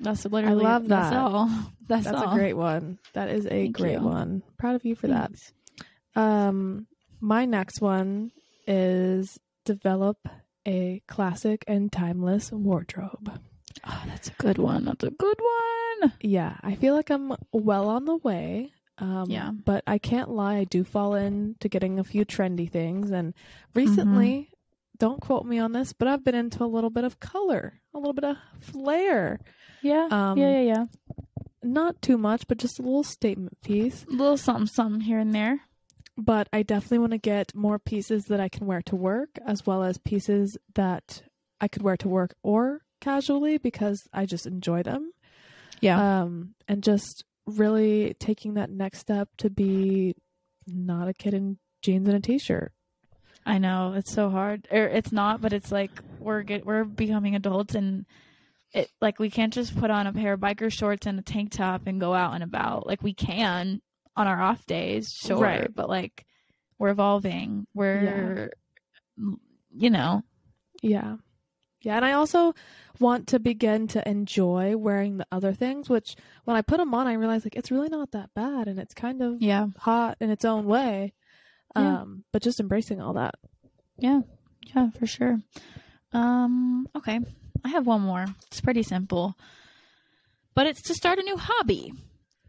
[0.00, 1.18] That's literally love That's that.
[1.18, 1.48] all.
[1.88, 2.32] That's, that's all.
[2.32, 2.98] a great one.
[3.12, 4.00] That is a Thank great you.
[4.00, 4.42] one.
[4.58, 5.30] Proud of you for that.
[6.16, 6.86] Um,
[7.20, 8.32] my next one
[8.66, 10.18] is develop
[10.66, 13.40] a classic and timeless wardrobe.
[13.86, 14.84] Oh, that's a good one.
[14.84, 15.38] That's a good
[16.00, 16.12] one.
[16.20, 18.72] Yeah, I feel like I'm well on the way.
[18.98, 19.50] Um, Yeah.
[19.52, 23.10] but I can't lie, I do fall into getting a few trendy things.
[23.10, 23.34] And
[23.74, 24.96] recently, Mm-hmm.
[24.98, 27.98] don't quote me on this, but I've been into a little bit of color, a
[27.98, 29.38] little bit of flair.
[29.86, 30.08] Yeah.
[30.10, 30.60] Um, yeah.
[30.60, 30.62] Yeah.
[30.62, 30.84] Yeah.
[31.62, 34.04] Not too much, but just a little statement piece.
[34.04, 35.60] A little something, something here and there.
[36.16, 39.66] But I definitely want to get more pieces that I can wear to work, as
[39.66, 41.22] well as pieces that
[41.60, 45.12] I could wear to work or casually because I just enjoy them.
[45.80, 46.22] Yeah.
[46.22, 50.14] um, and just really taking that next step to be
[50.66, 52.72] not a kid in jeans and a t-shirt.
[53.44, 54.66] I know it's so hard.
[54.70, 58.06] Or it's not, but it's like we're get we're becoming adults, and
[58.76, 61.50] it like we can't just put on a pair of biker shorts and a tank
[61.52, 62.86] top and go out and about.
[62.86, 63.80] Like we can
[64.14, 65.74] on our off days, sure, Right.
[65.74, 66.24] but like
[66.78, 67.66] we're evolving.
[67.74, 68.50] We're
[69.78, 70.22] you know,
[70.82, 71.16] Yeah,
[71.82, 72.54] yeah, and I also
[72.98, 75.88] want to begin to enjoy wearing the other things.
[75.88, 78.78] Which when I put them on, I realize like it's really not that bad, and
[78.78, 81.12] it's kind of yeah, hot in its own way.
[81.74, 82.00] Yeah.
[82.00, 83.34] Um, but just embracing all that.
[83.98, 84.20] yeah,
[84.74, 85.38] yeah, for sure.
[86.12, 87.20] Um, okay,
[87.66, 88.26] I have one more.
[88.46, 89.36] It's pretty simple,
[90.54, 91.92] but it's to start a new hobby.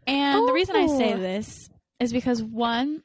[0.06, 1.18] And the reason I say Oh.
[1.18, 3.02] this is because one,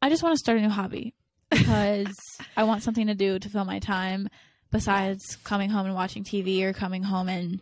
[0.00, 1.14] I just want to start a new hobby
[1.50, 2.14] because
[2.56, 4.28] I want something to do to fill my time
[4.70, 7.60] besides coming home and watching TV or coming home and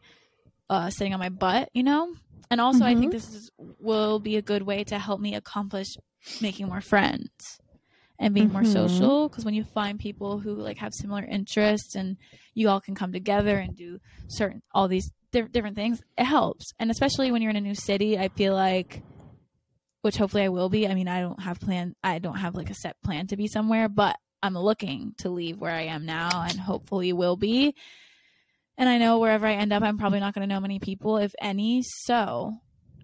[0.69, 2.15] uh, sitting on my butt, you know.
[2.51, 3.13] And also, I think Mhm.
[3.13, 5.89] this is, will be a good way to help me accomplish
[6.39, 7.31] making more friends
[8.19, 8.73] and being more Mhm.
[8.73, 9.29] social.
[9.29, 12.17] Because when you find people who like have similar interests and
[12.55, 13.99] you all can come together and do
[14.29, 16.73] certain all these di- different things, it helps.
[16.79, 19.03] And especially when you're in a new city, I feel like,
[20.03, 20.87] which hopefully I will be.
[20.89, 21.95] I mean, I don't have plan.
[22.03, 25.59] I don't have like a set plan to be somewhere, but I'm looking to leave
[25.59, 27.75] where I am now and hopefully will be.
[28.79, 31.17] And I know wherever I end up, I'm probably not going to know many people,
[31.17, 31.83] if any.
[31.83, 32.53] So,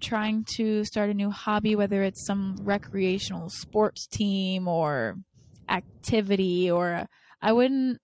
[0.03, 5.17] trying to start a new hobby, whether it's some recreational sports team or
[5.69, 7.07] activity, or
[7.41, 8.01] I wouldn't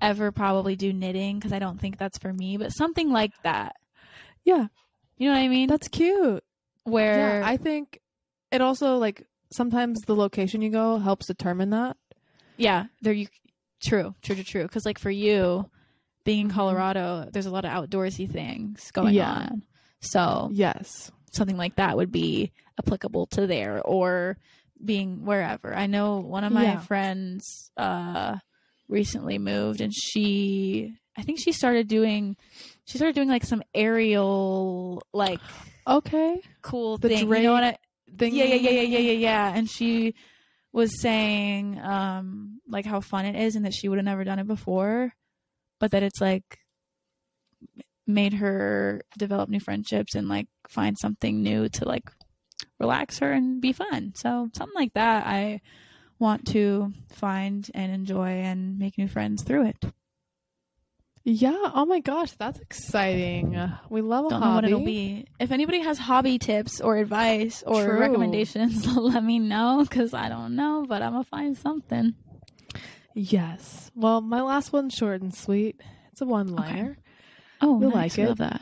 [0.00, 3.74] ever probably do knitting because I don't think that's for me, but something like that.
[4.44, 4.66] Yeah.
[5.16, 5.68] You know what I mean?
[5.68, 6.44] That's cute.
[6.84, 7.98] where Yeah, I think
[8.52, 11.96] it also like sometimes the location you go helps determine that.
[12.56, 13.26] Yeah, there you
[13.82, 14.62] true, true, true, true.
[14.62, 15.68] Because like for you,
[16.24, 16.54] being in Mhm.
[16.54, 19.32] Colorado, there's a lot of outdoorsy things going Yeah.
[19.32, 19.62] on.
[20.00, 21.10] So Yes.
[21.32, 24.36] Something like that would be applicable to there or
[24.84, 25.74] being wherever.
[25.74, 26.80] I know one of my Yeah.
[26.80, 28.36] friends uh
[28.88, 32.36] recently moved and she I think she started doing
[32.86, 35.40] she started doing like some aerial like
[35.86, 36.40] Okay.
[36.62, 37.28] cool The thing.
[37.28, 37.76] You know what I
[38.16, 38.34] Thing.
[38.34, 39.52] yeah, yeah, yeah, yeah, yeah, yeah, yeah.
[39.54, 40.14] And she
[40.72, 44.38] was saying um like how fun it is and that she would have never done
[44.38, 45.12] it before,
[45.80, 46.58] but that it's like
[48.08, 52.10] made her develop new friendships and like find something new to like
[52.80, 54.12] relax her and be fun.
[54.16, 55.60] So something like that I
[56.18, 59.84] want to find and enjoy and make new friends through it.
[61.24, 61.54] Yeah.
[61.74, 63.54] Oh my gosh, that's exciting.
[63.90, 64.66] We love a Don't know what hobby.
[64.68, 65.26] it'll be.
[65.38, 67.98] If anybody has hobby tips or advice or True.
[68.00, 72.14] recommendations, let me know because I don't know, but I'm gonna find something.
[73.14, 73.90] Yes.
[73.94, 75.80] Well, my last one's short and sweet.
[76.12, 76.96] It's a one-liner.
[77.60, 78.16] Oh, You'll nice.
[78.16, 78.28] like I it.
[78.28, 78.60] Love that.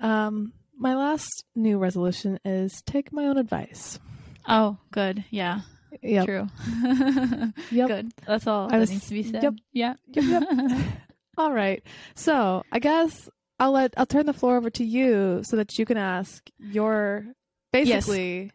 [0.00, 3.98] Um, my last new resolution is take my own advice.
[4.46, 5.24] Oh, good.
[5.30, 5.60] Yeah,
[6.02, 6.24] Yep.
[6.26, 6.46] true.
[7.70, 7.88] Yep.
[7.88, 8.12] Good.
[8.26, 9.42] That's all I that was- needs to be said.
[9.42, 9.54] yep.
[9.72, 9.94] Yeah.
[10.12, 10.24] Yep.
[10.24, 10.80] Yep.
[11.38, 11.82] All right.
[12.16, 13.28] So I guess
[13.60, 17.26] I'll let I'll turn the floor over to you so that you can ask your
[17.72, 18.50] basically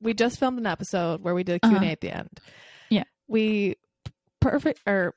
[0.00, 1.86] we just filmed an episode where we did a Q&A Uh-huh.
[1.86, 2.40] at the end.
[2.90, 3.04] Yeah.
[3.28, 3.76] We
[4.40, 5.14] perfect or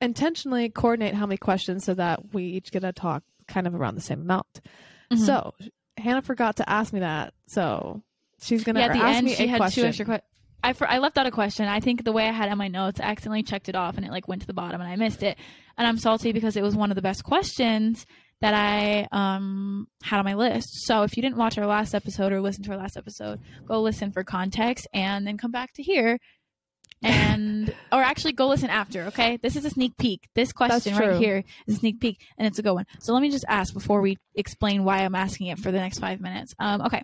[0.00, 3.94] intentionally coordinate how many questions so that we each get to talk kind of around
[3.94, 4.60] the same amount.
[5.12, 5.18] Mhm.
[5.18, 5.54] So
[5.96, 7.34] Hannah forgot to ask me that.
[7.46, 8.02] So
[8.40, 9.82] she's gonna yeah, at the ask end me she a had question.
[9.82, 10.26] two extra questions.
[10.62, 11.66] I, for, I left out a question.
[11.66, 13.96] I think the way I had it in my notes, I accidentally checked it off
[13.96, 15.38] and it like went to the bottom and I missed it.
[15.78, 18.04] And I'm salty because it was one of the best questions
[18.42, 20.84] that I um, had on my list.
[20.84, 23.80] So if you didn't watch our last episode or listen to our last episode, go
[23.80, 26.18] listen for context and then come back to here.
[27.02, 29.38] And or actually go listen after, okay?
[29.42, 30.28] This is a sneak peek.
[30.34, 32.84] This question right here is a sneak peek and it's a good one.
[33.00, 35.98] So let me just ask before we explain why I'm asking it for the next
[35.98, 36.54] five minutes.
[36.58, 37.02] Um, okay.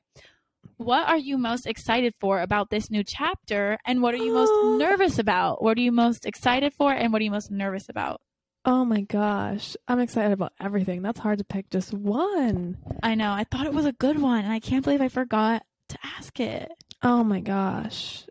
[0.76, 3.78] What are you most excited for about this new chapter?
[3.86, 4.76] And what are you most Oh.
[4.80, 5.62] nervous about?
[5.62, 6.92] What are you most excited for?
[6.92, 8.20] And what are you most nervous about?
[8.66, 9.76] Oh my gosh.
[9.88, 11.00] I'm excited about everything.
[11.00, 12.76] That's hard to pick just one.
[13.02, 13.30] I know.
[13.32, 16.38] I thought it was a good one, and I can't believe I forgot to ask
[16.40, 16.70] it.
[17.02, 18.26] Oh my gosh.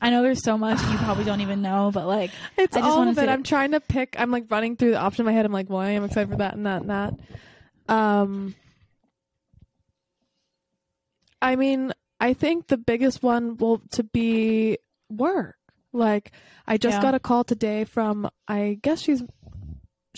[0.00, 2.96] I know there's so much you probably don't even know, but like, It's I just
[2.96, 3.28] all of it.
[3.28, 4.14] I'm trying to pick.
[4.18, 5.46] I'm like running through the option in my head.
[5.46, 7.14] I'm like, well, I am excited for that and that and that.
[7.88, 8.54] Um,
[11.40, 14.78] I mean, I think the biggest one will to be
[15.08, 15.56] work.
[15.92, 16.32] Like,
[16.66, 17.02] I just Yeah.
[17.02, 18.28] got a call today from.
[18.48, 19.22] I guess she's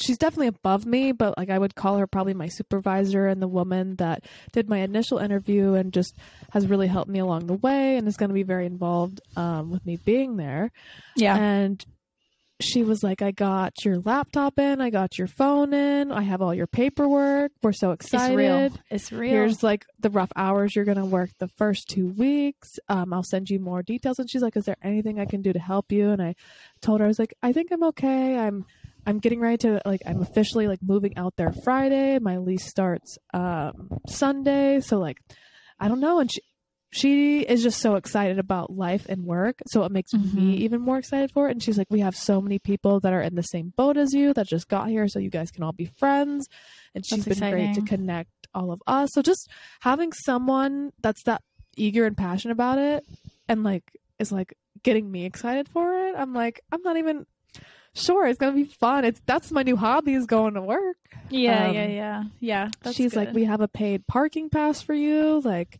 [0.00, 3.48] she's definitely above me, but like I would call her probably my supervisor and the
[3.48, 6.16] woman that did my initial interview and just
[6.50, 9.70] has really helped me along the way and is going to be very involved um,
[9.70, 10.70] with me being there
[11.16, 11.84] yeah, and
[12.60, 16.42] she was like, I got your laptop in, I got your phone in, I have
[16.42, 17.52] all your paperwork.
[17.62, 18.36] We're so it's excited.
[18.36, 18.72] real.
[18.90, 19.30] It's real.
[19.30, 22.78] Here's like the rough hours you're gonna work the first two weeks.
[22.88, 24.18] Um, I'll send you more details.
[24.18, 26.10] And she's like, Is there anything I can do to help you?
[26.10, 26.34] And I
[26.80, 28.36] told her I was like, I think I'm okay.
[28.36, 28.64] I'm
[29.08, 32.18] I'm getting ready to like I'm officially like moving out there Friday.
[32.18, 34.80] My lease starts um Sunday.
[34.80, 35.18] So like
[35.80, 36.20] I don't know.
[36.20, 36.40] And she
[36.90, 39.60] she is just so excited about life and work.
[39.68, 40.60] So it makes me Mhm.
[40.60, 41.52] even more excited for it.
[41.52, 44.12] And she's like, We have so many people that are in the same boat as
[44.12, 46.46] you that just got here, so you guys can all be friends.
[46.94, 49.10] And she's That's been great to connect all of us.
[49.12, 49.48] So just
[49.80, 51.42] having someone that's that
[51.76, 53.04] eager and passionate about it
[53.48, 53.84] and like
[54.18, 56.14] is like getting me excited for it.
[56.16, 57.26] I'm like, I'm not even
[57.94, 59.04] sure it's gonna be fun.
[59.04, 60.96] It's that's my new hobby is going to work.
[61.30, 62.68] yeah, um, yeah, yeah, yeah.
[62.92, 65.40] She's like, we have a paid parking pass for you.
[65.40, 65.78] Like,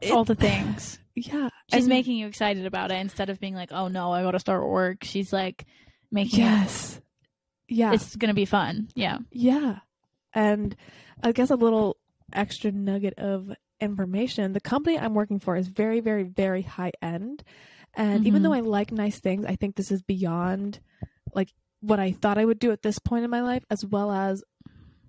[0.00, 0.98] it- all the things.
[1.14, 4.22] yeah, She's and- making you excited about it instead of being like, "Oh no, I
[4.22, 5.64] got to start work." She's like
[6.10, 6.44] making it.
[6.44, 7.00] yes,
[7.68, 8.88] yeah, It's gonna be fun.
[8.94, 9.18] Yeah.
[9.30, 9.78] Yeah.
[10.34, 10.76] And
[11.22, 11.96] I guess a little
[12.32, 14.52] extra nugget of information.
[14.52, 17.42] The company I'm working for is very, very, very high end.
[17.96, 18.44] And even Mhm.
[18.44, 20.80] though I like nice things, I think this is beyond
[21.34, 21.48] like
[21.80, 24.42] what I thought I would do at this point in my life, as well as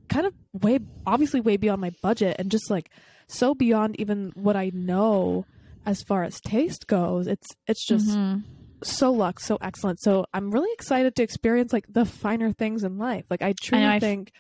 [0.09, 0.33] kind of
[0.63, 2.89] way obviously way beyond my budget and just like
[3.27, 5.45] so beyond even what I know
[5.85, 7.27] as far as taste goes.
[7.27, 8.43] It's it's just Mhm.
[8.83, 9.99] so luxe, so excellent.
[10.01, 13.25] So I'm really excited to experience like the finer things in life.
[13.29, 14.31] Like I truly I f- think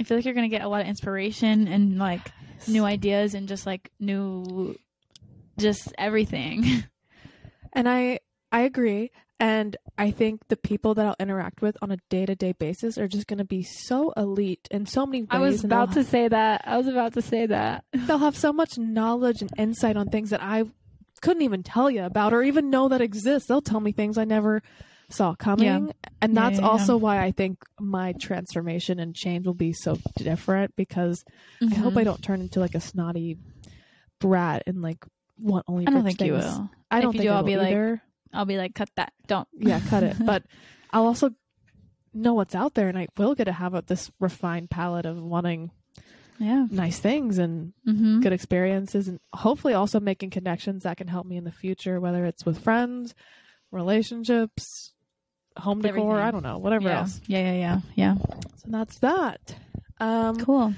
[0.00, 2.32] I feel like you're gonna get a lot of inspiration and like
[2.66, 4.74] new ideas and just like new,
[5.58, 6.64] just everything.
[7.72, 8.20] And I
[8.50, 9.10] I agree.
[9.40, 12.96] And I think the people that I'll interact with on a day to day basis
[12.96, 15.28] are just going to be so elite in so many ways.
[15.30, 16.62] I was about they'll to say that.
[16.64, 17.84] I was about to say that.
[17.92, 20.64] they'll have so much knowledge and insight on things that I
[21.22, 23.48] couldn't even tell you about or even know that exist.
[23.48, 24.62] They'll tell me things I never
[25.08, 25.92] saw coming.
[26.20, 30.76] And that's yeah, also why I think my transformation and change will be so different
[30.76, 31.24] because
[31.60, 31.94] I hope.
[31.94, 32.04] I mm-hmm.
[32.04, 33.38] don't turn into like a snotty
[34.20, 35.04] brat and like
[35.38, 36.70] want only I don't think you will.
[36.90, 38.00] I don't you think do, I'll be like.
[38.34, 39.12] I'll be like, cut that.
[39.26, 39.46] Don't.
[39.58, 40.16] yeah, cut it.
[40.24, 40.44] But
[40.90, 41.30] I'll also
[42.14, 45.16] know what's out there and I will get to have a, this refined palette of
[45.22, 45.70] wanting
[46.38, 46.66] yeah.
[46.70, 48.20] nice things and Mm-hmm.
[48.20, 52.24] good experiences and hopefully also making connections that can help me in the future, whether
[52.24, 53.14] it's with friends,
[53.70, 54.92] relationships,
[55.56, 56.16] home decor, Everything.
[56.26, 57.00] I don't know, whatever yeah.
[57.00, 57.20] else.
[57.26, 57.52] yeah.
[57.52, 57.52] Yeah.
[57.54, 57.80] Yeah.
[57.94, 58.14] Yeah.
[58.56, 59.54] So that's that.
[60.00, 60.74] Um, Cool.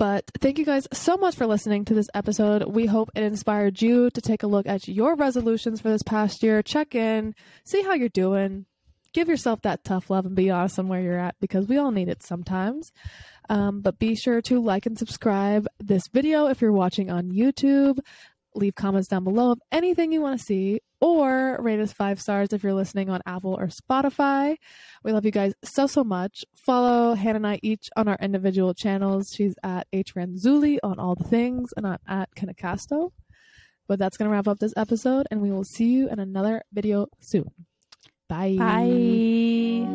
[0.00, 2.64] But thank you guys so much for listening to this episode.
[2.64, 6.42] We hope it inspired you to take a look at your resolutions for this past
[6.42, 6.62] year.
[6.62, 7.34] Check in,
[7.64, 8.64] see how you're doing.
[9.12, 11.90] Give yourself that tough love and be honest on where you're at because we all
[11.90, 12.92] need it sometimes.
[13.50, 17.98] Um, but be sure to like and subscribe this video if you're watching on YouTube.
[18.54, 22.52] Leave comments down below of anything you want to see or rate us five stars
[22.52, 24.56] if you're listening on Apple or Spotify.
[25.04, 26.44] We love you guys so, so much.
[26.56, 29.32] Follow Hannah and I each on our individual channels.
[29.34, 33.12] She's at hrenzulli on all the things, and I'm at kennacasto.
[33.88, 36.62] But that's going to wrap up this episode, and we will see you in another
[36.72, 37.50] video soon.
[38.28, 38.56] Bye.
[38.58, 39.86] Bye.